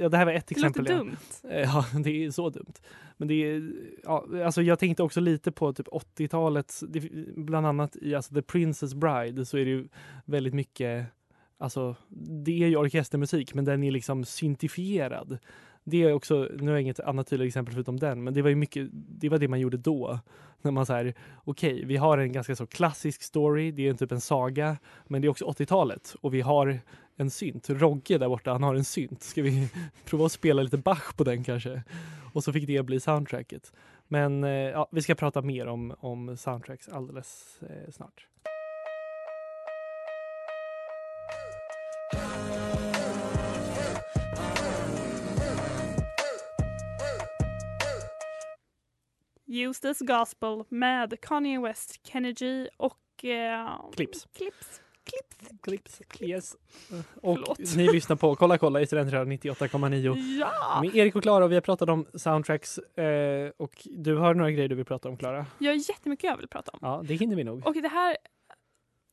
Ja, 0.00 0.08
det 0.08 0.16
här 0.16 0.24
var 0.24 0.32
ett 0.32 0.50
exempel. 0.50 0.84
Det 0.84 0.92
låter 0.92 1.04
dumt. 1.04 1.16
Ja, 1.42 1.84
det 2.04 2.24
är 2.24 2.30
så 2.30 2.50
dumt. 2.50 2.74
Men 3.16 3.28
det 3.28 3.34
är, 3.34 3.72
ja, 4.04 4.26
alltså 4.44 4.62
jag 4.62 4.78
tänkte 4.78 5.02
också 5.02 5.20
lite 5.20 5.52
på 5.52 5.72
typ 5.72 5.88
80-talet, 5.88 6.80
bland 7.36 7.66
annat 7.66 7.96
i 7.96 8.14
alltså 8.14 8.34
The 8.34 8.42
Princess 8.42 8.94
Bride 8.94 9.44
så 9.44 9.58
är 9.58 9.64
det 9.64 9.70
ju 9.70 9.88
väldigt 10.24 10.54
mycket 10.54 11.06
Alltså, 11.60 11.96
det 12.44 12.62
är 12.62 12.68
ju 12.68 12.76
orkestermusik, 12.76 13.54
men 13.54 13.64
den 13.64 13.82
är 13.82 13.90
liksom 13.90 14.24
syntifierad. 14.24 15.38
Det 15.90 16.02
är 16.02 16.12
också, 16.12 16.48
nu 16.58 16.66
har 16.66 16.72
jag 16.72 16.82
inget 16.82 17.00
annat 17.00 17.26
tydligt 17.26 17.48
exempel 17.48 17.74
förutom 17.74 17.98
den, 17.98 18.24
men 18.24 18.34
det 18.34 18.42
var 18.42 18.48
ju 18.48 18.56
mycket, 18.56 18.88
det 18.92 19.28
var 19.28 19.38
det 19.38 19.48
man 19.48 19.60
gjorde 19.60 19.76
då. 19.76 20.18
När 20.62 20.70
man 20.70 20.86
säger, 20.86 21.14
okej, 21.44 21.84
vi 21.84 21.96
har 21.96 22.18
en 22.18 22.32
ganska 22.32 22.56
så 22.56 22.66
klassisk 22.66 23.22
story, 23.22 23.70
det 23.70 23.88
är 23.88 23.94
typ 23.94 24.12
en 24.12 24.20
saga, 24.20 24.76
men 25.06 25.22
det 25.22 25.26
är 25.28 25.30
också 25.30 25.44
80-talet 25.44 26.16
och 26.20 26.34
vi 26.34 26.40
har 26.40 26.80
en 27.16 27.30
synt. 27.30 27.70
Rogge 27.70 28.18
där 28.18 28.28
borta, 28.28 28.52
han 28.52 28.62
har 28.62 28.74
en 28.74 28.84
synt. 28.84 29.22
Ska 29.22 29.42
vi 29.42 29.68
prova 30.04 30.26
att 30.26 30.32
spela 30.32 30.62
lite 30.62 30.76
Bach 30.76 31.16
på 31.16 31.24
den 31.24 31.44
kanske? 31.44 31.82
Och 32.32 32.44
så 32.44 32.52
fick 32.52 32.66
det 32.66 32.82
bli 32.82 33.00
soundtracket. 33.00 33.72
Men 34.08 34.44
eh, 34.44 34.50
ja, 34.50 34.88
vi 34.90 35.02
ska 35.02 35.14
prata 35.14 35.42
mer 35.42 35.66
om, 35.66 35.94
om 36.00 36.36
soundtracks 36.36 36.88
alldeles 36.88 37.60
eh, 37.62 37.90
snart. 37.90 38.26
Use 49.48 49.80
this 49.82 49.98
gospel 50.00 50.64
med 50.68 51.20
Kanye 51.20 51.60
West, 51.60 52.06
Kenny 52.06 52.32
G 52.32 52.68
och 52.76 53.24
eh, 53.24 53.90
Clips. 53.96 54.26
Clips. 54.34 54.80
Clips. 55.62 56.00
Clips. 56.08 56.20
Yes. 56.22 56.56
Och 57.22 57.38
Förlåt. 57.38 57.76
ni 57.76 57.92
lyssnar 57.92 58.16
på 58.16 58.36
Kolla 58.36 58.58
kolla 58.58 58.80
i 58.80 58.86
Studentradion 58.86 59.32
98,9 59.32 60.16
Ja! 60.40 60.80
med 60.82 60.96
Erik 60.96 61.16
och 61.16 61.22
Klara 61.22 61.44
och 61.44 61.50
vi 61.50 61.54
har 61.54 61.60
pratat 61.62 61.88
om 61.88 62.06
soundtracks 62.14 62.78
eh, 62.78 63.50
och 63.56 63.72
du 63.84 64.16
har 64.16 64.34
några 64.34 64.50
grejer 64.50 64.68
du 64.68 64.74
vill 64.74 64.84
prata 64.84 65.08
om 65.08 65.16
Klara? 65.16 65.46
Jag 65.58 65.72
har 65.72 65.90
jättemycket 65.90 66.24
jag 66.24 66.36
vill 66.36 66.48
prata 66.48 66.70
om. 66.72 66.78
Ja, 66.82 67.02
det 67.04 67.14
hinner 67.14 67.36
vi 67.36 67.44
nog. 67.44 67.66
Och 67.66 67.74
det 67.74 67.88
här 67.88 68.16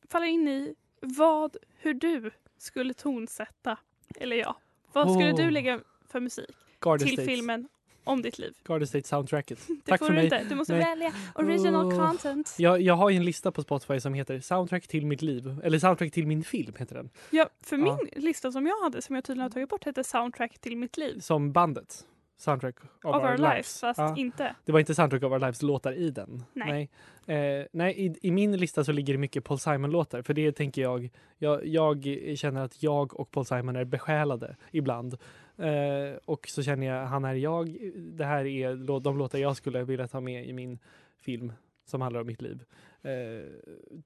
faller 0.08 0.26
in 0.26 0.48
i 0.48 0.74
vad, 1.00 1.56
hur 1.78 1.94
du 1.94 2.30
skulle 2.58 2.94
tonsätta, 2.94 3.78
eller 4.16 4.36
ja, 4.36 4.56
vad 4.92 5.12
skulle 5.12 5.32
Åh. 5.32 5.36
du 5.36 5.50
lägga 5.50 5.80
för 6.08 6.20
musik 6.20 6.50
Garden 6.80 7.06
till 7.06 7.16
States. 7.16 7.30
filmen 7.34 7.68
om 8.06 8.22
ditt 8.22 8.38
liv. 8.38 8.52
Garden 8.64 8.86
State 8.86 9.08
soundtracket. 9.08 9.58
Det 9.68 9.74
Tack 9.90 9.98
får 9.98 10.06
för 10.06 10.12
du 10.12 10.16
mig. 10.16 10.24
inte. 10.24 10.44
Du 10.48 10.54
måste 10.54 10.72
Nej. 10.74 10.84
välja 10.84 11.12
original 11.34 11.86
Åh. 11.86 12.06
content. 12.08 12.54
Jag, 12.58 12.80
jag 12.80 12.94
har 12.94 13.10
ju 13.10 13.16
en 13.16 13.24
lista 13.24 13.52
på 13.52 13.62
Spotify 13.62 14.00
som 14.00 14.14
heter 14.14 14.40
Soundtrack 14.40 14.86
till 14.88 15.06
mitt 15.06 15.22
liv. 15.22 15.60
Eller 15.64 15.78
Soundtrack 15.78 16.12
till 16.12 16.26
min 16.26 16.44
film 16.44 16.74
heter 16.78 16.94
den. 16.94 17.10
Ja, 17.30 17.48
för 17.62 17.76
Ja. 17.78 17.98
min 18.14 18.22
lista 18.24 18.52
som 18.52 18.66
jag 18.66 18.82
hade, 18.82 19.02
som 19.02 19.14
jag 19.14 19.24
tydligen 19.24 19.42
har 19.42 19.50
tagit 19.50 19.68
bort, 19.68 19.84
hette 19.84 20.04
Soundtrack 20.04 20.58
till 20.58 20.76
mitt 20.76 20.96
liv. 20.96 21.18
Som 21.20 21.52
bandet. 21.52 22.04
Soundtrack 22.38 22.76
of, 23.04 23.16
Of 23.16 23.22
our 23.22 23.38
lives, 23.38 23.80
fast 23.80 23.98
Ja. 23.98 24.14
inte. 24.16 24.54
Det 24.64 24.72
var 24.72 24.80
inte 24.80 24.94
Soundtrack 24.94 25.22
of 25.22 25.32
Our 25.32 25.38
Lives 25.38 25.62
låtar 25.62 25.92
i 25.92 26.10
den. 26.10 26.44
Nej. 26.52 26.90
Nej, 27.26 27.60
eh, 27.60 27.66
nej 27.72 28.06
i, 28.06 28.14
i 28.22 28.30
min 28.30 28.56
lista 28.56 28.84
så 28.84 28.92
ligger 28.92 29.14
det 29.14 29.18
mycket 29.18 29.44
Paul 29.44 29.58
Simon-låtar. 29.58 30.22
För 30.22 30.34
det 30.34 30.52
tänker 30.52 30.82
jag, 30.82 31.10
jag, 31.38 31.66
jag 31.66 32.04
känner 32.36 32.60
att 32.64 32.82
jag 32.82 33.20
och 33.20 33.30
Paul 33.30 33.44
Simon 33.46 33.76
är 33.76 33.84
besjälade 33.84 34.56
ibland. 34.70 35.16
Eh, 35.58 36.16
och 36.24 36.48
så 36.48 36.62
känner 36.62 36.86
jag, 36.86 37.06
han 37.06 37.24
är 37.24 37.34
jag. 37.34 37.76
Det 37.96 38.24
här 38.24 38.44
är 38.46 39.00
de 39.00 39.18
låtar 39.18 39.38
jag 39.38 39.56
skulle 39.56 39.84
vilja 39.84 40.08
ta 40.08 40.20
med 40.20 40.46
i 40.48 40.52
min 40.52 40.78
film 41.20 41.52
som 41.84 42.00
handlar 42.00 42.20
om 42.20 42.26
mitt 42.26 42.42
liv. 42.42 42.64
Eh, 43.02 43.12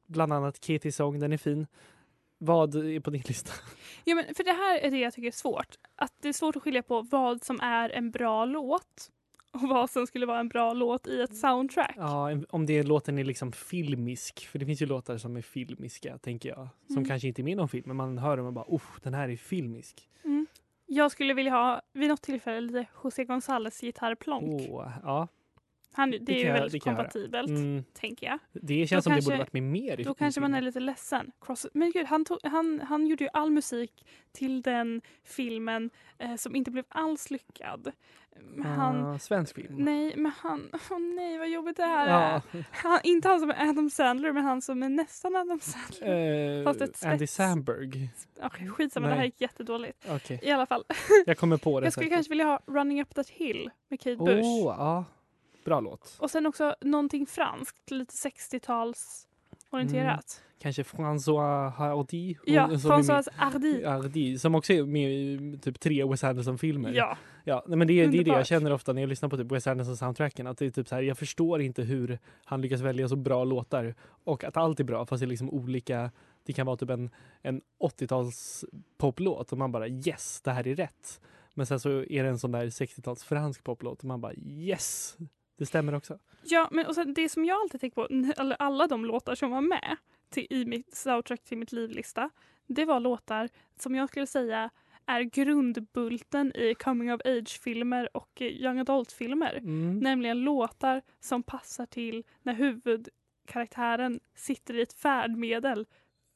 bland 0.06 0.32
annat 0.32 0.60
Katie 0.60 0.92
Song, 0.92 1.18
den 1.20 1.32
är 1.32 1.36
fin. 1.36 1.66
Vad 2.38 2.74
är 2.74 3.00
på 3.00 3.10
din 3.10 3.22
lista? 3.26 3.52
Ja, 4.04 4.14
men 4.14 4.34
för 4.34 4.44
det 4.44 4.52
här 4.52 4.78
är 4.78 4.90
det 4.90 4.98
jag 4.98 5.12
tycker 5.14 5.28
är 5.28 5.32
svårt. 5.32 5.76
Att 5.96 6.12
det 6.22 6.28
är 6.28 6.32
svårt 6.32 6.56
att 6.56 6.62
skilja 6.62 6.82
på 6.82 7.02
vad 7.02 7.44
som 7.44 7.60
är 7.60 7.90
en 7.90 8.10
bra 8.10 8.44
låt 8.44 9.10
och 9.52 9.60
vad 9.68 9.90
som 9.90 10.06
skulle 10.06 10.26
vara 10.26 10.40
en 10.40 10.48
bra 10.48 10.72
låt 10.72 11.06
i 11.06 11.20
ett 11.20 11.36
soundtrack. 11.36 11.94
Ja, 11.96 12.30
om 12.50 12.66
det 12.66 12.82
låten 12.82 13.18
är 13.18 13.24
liksom 13.24 13.52
filmisk. 13.52 14.46
För 14.46 14.58
det 14.58 14.66
finns 14.66 14.82
ju 14.82 14.86
låtar 14.86 15.18
som 15.18 15.36
är 15.36 15.42
filmiska, 15.42 16.18
tänker 16.18 16.48
jag. 16.48 16.68
Som 16.86 16.96
Mm. 16.96 17.08
kanske 17.08 17.28
inte 17.28 17.42
är 17.42 17.44
med 17.44 17.52
i 17.52 17.56
någon 17.56 17.68
film, 17.68 17.84
men 17.86 17.96
man 17.96 18.18
hör 18.18 18.36
dem 18.36 18.46
och 18.46 18.52
bara 18.52 18.64
oh, 18.68 18.82
den 19.02 19.14
här 19.14 19.28
är 19.28 19.36
filmisk. 19.36 20.08
Mm. 20.24 20.46
Jag 20.92 21.11
skulle 21.11 21.35
vilja 21.35 21.53
ha 21.53 21.81
vid 21.92 22.09
något 22.09 22.22
tillfälle 22.22 22.61
lite 22.61 22.87
José 23.05 23.24
González 23.24 23.81
gitarrplonk. 23.85 24.70
Oh, 24.70 24.92
ja. 25.03 25.29
Han, 25.92 26.11
det, 26.11 26.18
det 26.18 26.33
är 26.40 26.44
ju 26.44 26.53
väldigt 26.53 26.72
det 26.85 26.90
jag 26.90 26.96
kompatibelt, 26.96 27.48
Mm, 27.48 27.85
tänker 27.92 28.26
jag. 28.26 28.38
det 28.53 28.87
känns 28.87 29.05
Då 29.05 29.09
som 29.09 29.11
det 29.11 29.16
kanske- 29.16 29.31
borde 29.31 29.38
varit 29.38 29.53
med 29.53 29.62
mer 29.62 30.00
i 30.00 30.03
Då 30.05 30.14
kanske 30.14 30.40
man 30.40 30.55
är 30.55 30.61
lite 30.61 30.81
ledsen. 30.81 31.31
Cross, 31.40 31.66
men 31.74 31.90
gud, 31.92 32.07
han, 32.07 32.24
tog, 32.24 32.38
han, 32.42 32.81
han 32.88 33.07
gjorde 33.07 33.24
ju 33.24 33.31
all 33.33 33.50
musik 33.50 34.05
till 34.33 34.62
den 34.62 35.00
filmen 35.24 35.90
eh, 36.18 36.35
som 36.37 36.57
inte 36.57 36.70
blev 36.70 36.85
alls 36.88 37.31
lyckad. 37.31 37.92
Men 38.42 38.66
Han, 38.66 39.05
Ah, 39.07 39.18
svensk 39.18 39.55
film. 39.55 39.74
nej, 39.79 40.14
men 40.16 40.33
han... 40.38 40.68
Åh 40.90 40.98
nej, 40.98 41.38
vad 41.38 41.48
jobbigt 41.48 41.76
det 41.76 41.83
här 41.85 42.07
är. 42.07 42.11
Ja, 42.53 42.62
Han, 42.70 43.00
inte 43.05 43.29
han 43.29 43.40
som 43.40 43.50
är 43.50 43.68
Adam 43.68 43.90
Sandler, 43.90 44.33
men 44.33 44.44
han 44.44 44.62
som 44.62 44.83
är 44.83 44.88
nästan 44.88 45.37
Adam 45.37 45.61
Sandler. 45.61 46.59
eh, 46.59 46.64
Fast 46.64 46.81
ett 46.81 47.05
Andy. 47.07 47.26
Samberg. 47.26 48.11
Okay, 48.46 48.68
skitsamma, 48.68 49.07
det 49.07 49.12
här 49.12 49.18
Nej. 49.20 49.26
gick 49.29 49.40
jättedåligt. 49.40 50.07
Okej, 50.11 50.40
I 50.42 50.50
alla 50.50 50.66
fall. 50.66 50.85
jag 51.26 51.38
kommer 51.38 51.57
på 51.57 51.81
det. 51.81 51.87
Jag 51.87 51.92
skulle 51.92 52.11
kanske 52.11 52.29
vilja 52.31 52.44
ha 52.44 52.61
Running 52.66 53.00
Up 53.03 53.14
That 53.14 53.29
Hill 53.29 53.70
med 53.88 54.00
Kate 54.00 54.16
Åh, 54.18 54.26
Bush. 54.26 54.64
ja. 54.64 55.05
Bra 55.70 55.80
låt. 55.80 56.16
Och 56.18 56.30
sen 56.30 56.46
också 56.46 56.74
någonting 56.80 57.26
franskt, 57.26 57.90
lite 57.90 58.14
60-tals 58.14 59.26
orienterat. 59.70 60.42
Kanske 60.59 60.83
François 60.83 61.70
Hardy. 61.70 62.35
Ja, 62.46 62.68
Françoise 62.68 63.28
Hardy. 63.37 63.85
Hardy, 63.85 64.38
som 64.38 64.54
också 64.54 64.72
är 64.72 64.85
med 64.85 65.12
i 65.12 65.59
typ 65.62 65.80
tre 65.80 66.04
Wes 66.04 66.24
Anderson-filmer. 66.24 66.92
Ja, 66.92 67.16
Ja, 67.44 67.64
men 67.66 67.87
det, 67.88 68.00
är- 68.00 68.09
det 68.09 68.18
är 68.18 68.24
det 68.24 68.30
jag 68.30 68.46
känner 68.46 68.72
ofta 68.72 68.92
när 68.92 69.02
jag 69.02 69.09
lyssnar 69.09 69.28
på 69.28 69.37
typ 69.37 69.52
Wes 69.52 69.66
Anderson-soundtracken. 69.66 70.46
Att 70.50 70.59
det 70.59 70.66
är 70.66 70.70
typ 70.70 70.88
så 70.88 70.94
här, 70.94 71.02
jag 71.02 71.18
förstår 71.18 71.61
inte 71.62 71.83
hur 71.83 72.18
han 72.44 72.61
lyckas 72.62 72.80
välja 72.80 73.09
så 73.09 73.16
bra 73.16 73.44
låtar. 73.44 73.94
Och 74.24 74.44
att 74.44 74.56
allt 74.56 74.80
är 74.80 74.85
bra 74.85 75.06
fast 75.06 75.20
det 75.20 75.24
är 75.24 75.28
liksom 75.28 75.50
olika. 75.50 76.11
Det 76.44 76.52
kan 76.52 76.66
vara 76.66 76.76
typ 76.76 76.90
en, 76.90 77.11
en 77.42 77.61
80-tals 77.85 78.64
poplåt 78.98 79.52
och 79.52 79.59
man 79.59 79.72
bara 79.72 79.88
yes, 79.88 80.40
det 80.44 80.50
här 80.52 80.66
är 80.68 80.74
rätt. 80.74 81.20
Men 81.54 81.66
sen 81.66 81.80
så 81.80 81.90
är 81.90 82.22
det 82.22 82.28
en 82.28 82.38
sån 82.38 82.52
där 82.52 82.66
60-tals 82.66 83.24
fransk 83.24 83.64
poplåt 83.64 83.98
och 83.98 84.04
man 84.04 84.20
bara 84.20 84.35
yes, 84.35 85.16
det 85.60 85.66
stämmer 85.66 85.94
också. 85.94 86.18
ja 86.42 86.68
men 86.72 86.86
och 86.86 86.94
sen 86.94 87.14
det 87.14 87.28
som 87.28 87.44
jag 87.44 87.60
alltid 87.60 87.80
tänker 87.80 87.94
på, 87.94 88.32
eller 88.40 88.56
alla 88.58 88.86
de 88.86 89.04
låtar 89.04 89.34
som 89.34 89.50
var 89.50 89.60
med 89.60 89.96
till, 90.30 90.46
i 90.50 90.64
mitt 90.64 90.96
soundtrack 90.96 91.44
till 91.44 91.58
mitt 91.58 91.72
livlista, 91.72 92.30
det 92.66 92.84
var 92.84 93.00
låtar 93.00 93.48
som 93.78 93.94
jag 93.94 94.08
skulle 94.08 94.26
säga 94.26 94.70
är 95.06 95.20
grundbulten 95.20 96.52
i 96.56 96.74
coming 96.74 97.12
of 97.12 97.20
age-filmer 97.24 98.16
och 98.16 98.42
eh, 98.42 98.46
young 98.46 98.78
adult-filmer. 98.78 99.56
Mm. 99.56 99.98
Nämligen 99.98 100.44
låtar 100.44 101.02
som 101.20 101.42
passar 101.42 101.86
till 101.86 102.24
när 102.42 102.54
huvudkaraktären 102.54 104.20
sitter 104.34 104.74
i 104.74 104.82
ett 104.82 104.92
färdmedel, 104.92 105.86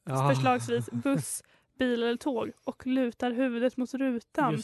Ja, 0.03 0.29
förslagsvis 0.29 0.91
buss, 0.91 1.43
bil 1.77 2.03
eller 2.03 2.15
tåg 2.17 2.51
och 2.63 2.87
lutar 2.87 3.31
huvudet 3.31 3.77
mot 3.77 3.93
rutan. 3.93 4.57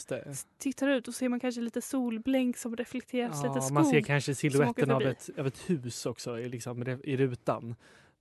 Tittar 0.58 0.88
ut 0.88 1.08
och 1.08 1.14
ser 1.14 1.28
man 1.28 1.40
kanske 1.40 1.60
lite 1.60 1.80
solblänk 1.82 2.56
som 2.56 2.76
reflekteras, 2.76 3.42
lite 3.42 3.54
Ja, 3.54 3.60
skog. 3.60 3.74
man 3.74 3.84
ser 3.84 4.00
kanske 4.00 4.34
siluetten 4.34 4.90
av 4.90 5.02
ett, 5.02 5.30
av 5.38 5.46
ett 5.46 5.70
hus 5.70 6.06
också 6.06 6.36
liksom, 6.36 6.98
i 7.04 7.16
rutan. 7.16 7.74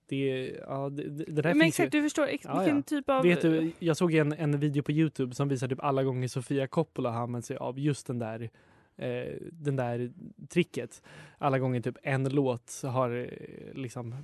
Det, 0.06 0.48
ja, 0.68 0.90
det, 0.90 1.04
det 1.04 1.42
där 1.42 1.44
Men 1.44 1.54
finns 1.54 1.64
ju. 1.64 1.68
exakt, 1.68 1.92
du 1.92 2.02
förstår 2.04 2.28
ex- 2.28 2.46
Ja, 2.46 2.60
vilken 2.60 2.76
ja. 2.78 2.82
typ 2.84 3.10
av... 3.10 3.24
Vet 3.24 3.42
du, 3.42 3.72
jag 3.80 3.98
såg 3.98 4.14
en, 4.14 4.34
en 4.34 4.60
video 4.60 4.84
på 4.84 4.92
Youtube 4.92 5.36
som 5.36 5.50
visar 5.50 5.68
typ 5.68 5.84
alla 5.84 6.04
gånger 6.04 6.28
Sofia 6.28 6.68
Coppola 6.68 7.12
har 7.12 7.22
använt 7.22 7.46
sig 7.46 7.58
av 7.58 7.80
just 7.80 8.08
den 8.08 8.20
där, 8.20 8.50
eh, 8.98 9.34
den 9.52 9.76
där 9.76 10.12
tricket. 10.50 11.02
Alla 11.38 11.60
gånger 11.60 11.82
typ 11.82 11.98
en 12.04 12.24
låt 12.30 12.82
har, 12.84 13.10
eh, 13.12 13.74
liksom, 13.74 14.16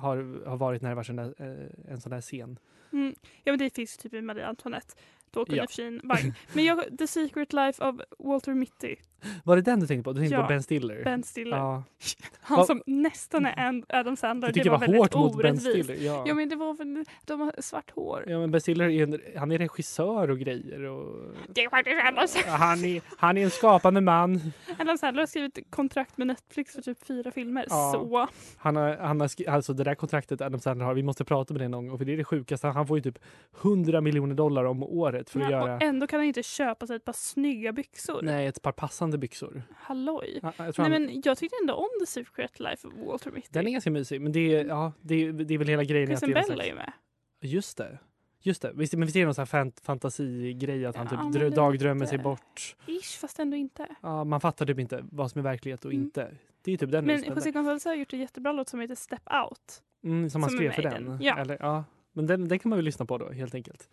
har, 0.00 0.44
har 0.46 0.56
varit 0.56 0.82
när 0.82 0.88
det 0.88 0.94
var 0.96 1.02
sån 1.02 1.16
där, 1.16 1.34
eh, 1.38 1.92
en 1.92 2.00
sån 2.00 2.10
där 2.10 2.20
scen. 2.20 2.58
Mm, 2.92 3.14
ja 3.44 3.52
men 3.52 3.58
det 3.58 3.74
finns 3.74 3.96
typ 3.96 4.14
i 4.14 4.22
Marie 4.22 4.46
Antoinette. 4.46 4.94
Då 5.30 5.44
kunde 5.44 5.66
Ja. 5.76 6.00
vagn. 6.04 6.34
Men 6.54 6.64
jag, 6.64 6.98
The 6.98 7.06
Secret 7.06 7.52
Life 7.52 7.84
of 7.84 8.00
Walter 8.18 8.54
Mitty, 8.54 8.96
Var 9.44 9.56
det 9.56 9.62
den 9.62 9.80
du 9.80 9.86
tänkte 9.86 10.04
på? 10.04 10.12
Du 10.12 10.20
tänkte 10.20 10.34
Ja, 10.36 10.42
på 10.42 10.48
Ben 10.48 10.62
Stiller? 10.62 11.04
Ben 11.04 11.22
Stiller. 11.22 11.56
Ja, 11.56 11.82
Han 12.40 12.66
som 12.66 12.82
nästan 12.86 13.46
är 13.46 13.82
Adam 13.88 14.16
Sandler. 14.16 14.52
det 14.52 14.64
var 14.64 14.70
var 14.70 14.78
väldigt 14.78 15.00
hårt 15.00 15.14
mot 15.14 15.42
Ben 15.42 15.52
orättvist. 15.52 15.84
Stiller. 15.84 16.06
Ja. 16.06 16.24
Ja 16.26 16.34
men 16.34 16.48
det 16.48 16.56
var 16.56 16.74
väl, 16.74 17.04
de 17.24 17.40
har 17.40 17.52
svart 17.58 17.90
hår. 17.90 18.24
Ja, 18.26 18.38
men 18.38 18.50
Ben 18.50 18.60
Stiller 18.60 18.88
är, 18.88 19.02
en, 19.02 19.20
han 19.36 19.52
är 19.52 19.58
regissör 19.58 20.30
och 20.30 20.38
grejer. 20.38 20.82
Och, 20.84 21.34
Det 21.48 21.64
är 21.64 21.70
faktiskt 21.70 21.96
Adam 22.06 22.28
Sandler. 22.28 22.52
han, 22.52 22.84
är, 22.84 23.02
han 23.16 23.38
är 23.38 23.44
en 23.44 23.50
skapande 23.50 24.00
man. 24.00 24.40
Adam 24.78 24.98
Sandler 24.98 25.22
har 25.22 25.26
skrivit 25.26 25.58
kontrakt 25.70 26.18
med 26.18 26.26
Netflix 26.26 26.72
för 26.74 26.82
typ 26.82 27.04
fyra 27.06 27.30
filmer. 27.30 27.64
Ja. 27.68 27.90
Så. 27.94 28.26
Han 28.56 28.76
har, 28.76 28.96
han 28.96 29.20
har 29.20 29.28
skri- 29.28 29.46
alltså 29.48 29.72
det 29.72 29.84
där 29.84 29.94
kontraktet 29.94 30.40
Adam 30.40 30.60
Sandler 30.60 30.84
har, 30.86 30.94
vi 30.94 31.02
måste 31.02 31.24
prata 31.24 31.54
med 31.54 31.60
det 31.60 31.68
någon 31.68 31.88
gång 31.88 31.98
för 31.98 32.04
det 32.04 32.12
är 32.12 32.16
det 32.16 32.24
sjukaste. 32.24 32.66
Han 32.66 32.86
får 32.86 32.98
ju 32.98 33.02
typ 33.02 33.18
100 33.62 34.00
miljoner 34.00 34.34
dollar 34.34 34.64
om 34.64 34.82
året 34.82 35.30
för 35.30 35.40
att 35.40 35.50
göra 35.50 35.74
Och 35.76 35.82
ändå 35.82 36.06
kan 36.06 36.18
han 36.20 36.26
inte 36.26 36.42
köpa 36.42 36.86
sig 36.86 36.96
ett 36.96 37.04
par 37.04 37.12
snygga 37.12 37.72
byxor. 37.72 38.20
nej, 38.22 38.46
ett 38.46 38.62
par 38.62 38.72
passande 38.72 39.09
byxor. 39.18 39.62
Halloj. 39.76 40.38
Ja, 40.42 40.52
Jag 40.56 40.64
Nej 40.66 40.72
han, 40.76 40.90
men 40.90 41.22
jag 41.24 41.38
tyckte 41.38 41.56
ändå 41.62 41.74
om 41.74 41.88
The 42.00 42.06
Secret 42.06 42.60
Life 42.60 42.88
of 42.88 42.94
Walter 43.06 43.30
Mitty. 43.30 43.48
Den 43.50 43.66
är 43.66 43.70
ganska 43.70 43.90
mysig 43.90 44.20
men 44.20 44.32
det 44.32 44.54
är, 44.54 44.64
ja, 44.64 44.92
det 45.00 45.14
är, 45.14 45.32
det 45.32 45.54
är 45.54 45.58
väl 45.58 45.68
hela 45.68 45.84
grejen. 45.84 46.06
Kristen 46.08 46.32
Bell 46.32 46.60
är 46.60 46.64
ju 46.64 46.74
med. 46.74 46.92
Just 47.40 47.76
det. 47.78 47.98
Just 48.42 48.62
det. 48.62 48.72
Visst, 48.74 48.92
men 48.92 49.06
visst 49.06 49.16
är 49.16 49.20
det 49.20 49.24
någon 49.26 49.34
sån 49.34 49.46
här 49.52 49.64
fant- 49.64 49.82
fantasigrej 49.84 50.86
att 50.86 50.96
han 50.96 51.08
Ja, 51.10 51.16
typ 51.32 51.40
drö- 51.40 51.44
lite. 51.44 51.56
dagdrömmer 51.56 52.06
sig 52.06 52.18
bort. 52.18 52.76
Ish, 52.86 53.18
fast 53.20 53.38
ändå 53.38 53.56
inte. 53.56 53.86
Ja, 54.02 54.24
man 54.24 54.40
fattar 54.40 54.66
typ 54.66 54.78
inte 54.78 55.04
vad 55.12 55.30
som 55.30 55.38
är 55.38 55.42
verklighet 55.42 55.84
och 55.84 55.92
Mm. 55.92 56.04
inte. 56.04 56.30
Det 56.62 56.72
är 56.72 56.76
typ 56.76 56.90
den 56.90 57.04
Men 57.06 57.24
José 57.24 57.50
González 57.50 57.84
har 57.88 57.94
gjort 57.94 58.12
en 58.12 58.18
jättebra 58.18 58.52
låt 58.52 58.68
som 58.68 58.80
heter 58.80 58.94
Step 58.94 59.22
Out. 59.48 59.82
mm, 60.04 60.30
som 60.30 60.42
han 60.42 60.50
som 60.50 60.58
skrev 60.58 60.72
för 60.72 60.82
den. 60.82 61.04
den. 61.04 61.18
Ja. 61.22 61.38
Eller, 61.38 61.56
ja. 61.60 61.84
Men 62.12 62.26
den, 62.26 62.48
den 62.48 62.58
kan 62.58 62.68
man 62.70 62.76
väl 62.78 62.84
lyssna 62.84 63.06
på 63.06 63.18
då 63.18 63.30
helt 63.30 63.54
enkelt. 63.54 63.88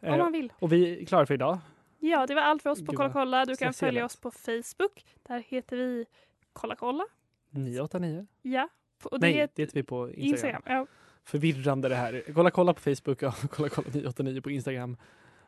Om 0.00 0.08
Eh, 0.08 0.18
man 0.18 0.32
vill. 0.32 0.52
och 0.58 0.72
vi 0.72 1.00
är 1.02 1.04
klara 1.06 1.26
för 1.26 1.34
idag. 1.34 1.58
Ja, 2.04 2.26
det 2.26 2.34
var 2.34 2.42
allt 2.42 2.62
för 2.62 2.70
oss 2.70 2.84
på 2.84 2.92
Kolla 2.92 3.10
kolla. 3.12 3.44
Du 3.44 3.56
kan 3.56 3.72
följa 3.74 4.04
oss 4.04 4.16
på 4.16 4.30
Facebook. 4.30 5.04
Där 5.22 5.42
heter 5.48 5.76
vi 5.76 6.06
Kolla 6.52 6.76
kolla. 6.76 7.04
989. 7.50 8.26
Ja. 8.42 8.68
Och 9.04 9.20
det 9.20 9.26
Nej, 9.26 9.38
är 9.38 9.48
det 9.54 9.62
heter 9.62 9.74
vi 9.74 9.82
på 9.82 10.10
Instagram. 10.10 10.24
Instagram. 10.32 10.62
Ja. 10.66 10.86
Förvirrande 11.24 11.88
det 11.88 11.94
här. 11.96 12.24
Kolla 12.34 12.50
kolla 12.50 12.74
på 12.74 12.80
Facebook 12.80 13.22
och 13.22 13.34
kolla 13.50 13.68
kolla 13.68 13.88
989 13.92 14.40
på 14.40 14.50
Instagram. 14.50 14.96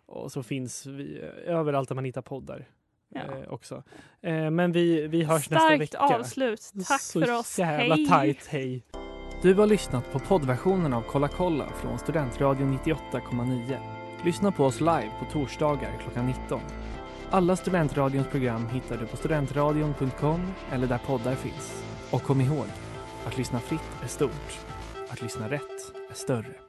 Och 0.06 0.32
så 0.32 0.42
finns 0.42 0.86
vi 0.86 1.20
eh, 1.22 1.54
överallt 1.54 1.88
där 1.88 1.94
man 1.94 2.04
hittar 2.04 2.22
poddar 2.22 2.64
Ja. 3.08 3.20
eh, 3.20 3.52
också. 3.52 3.82
Eh, 4.20 4.50
men 4.50 4.72
vi, 4.72 5.06
vi 5.06 5.22
hörs 5.24 5.50
nästa 5.50 5.66
Starkt 5.66 5.80
vecka. 5.80 5.98
avslut. 5.98 6.72
Tack 6.88 7.00
så 7.00 7.20
för 7.20 7.38
oss. 7.38 7.58
jävla 7.58 7.94
Hej. 7.94 8.06
tajt. 8.08 8.46
Hej. 8.46 8.84
Du 9.42 9.54
har 9.54 9.66
lyssnat 9.66 10.12
på 10.12 10.18
poddversionen 10.18 10.92
av 10.92 11.02
Kolla 11.02 11.28
kolla 11.28 11.68
från 11.68 11.98
Studentradion 11.98 12.78
98,9. 12.78 14.03
Lyssna 14.24 14.52
på 14.52 14.64
oss 14.64 14.80
live 14.80 15.10
på 15.18 15.24
torsdagar 15.32 15.98
klockan 16.02 16.26
19. 16.26 16.60
Alla 17.30 17.56
Studentradions 17.56 18.26
program 18.26 18.68
hittar 18.68 18.96
du 18.96 19.06
på 19.06 19.16
studentradion.com 19.16 20.40
eller 20.72 20.86
där 20.86 20.98
poddar 20.98 21.34
finns. 21.34 21.84
Och 22.10 22.22
kom 22.22 22.40
ihåg, 22.40 22.66
att 23.26 23.38
lyssna 23.38 23.60
fritt 23.60 24.02
är 24.02 24.08
stort. 24.08 24.58
Att 25.08 25.22
lyssna 25.22 25.50
rätt 25.50 25.92
är 26.10 26.14
större. 26.14 26.63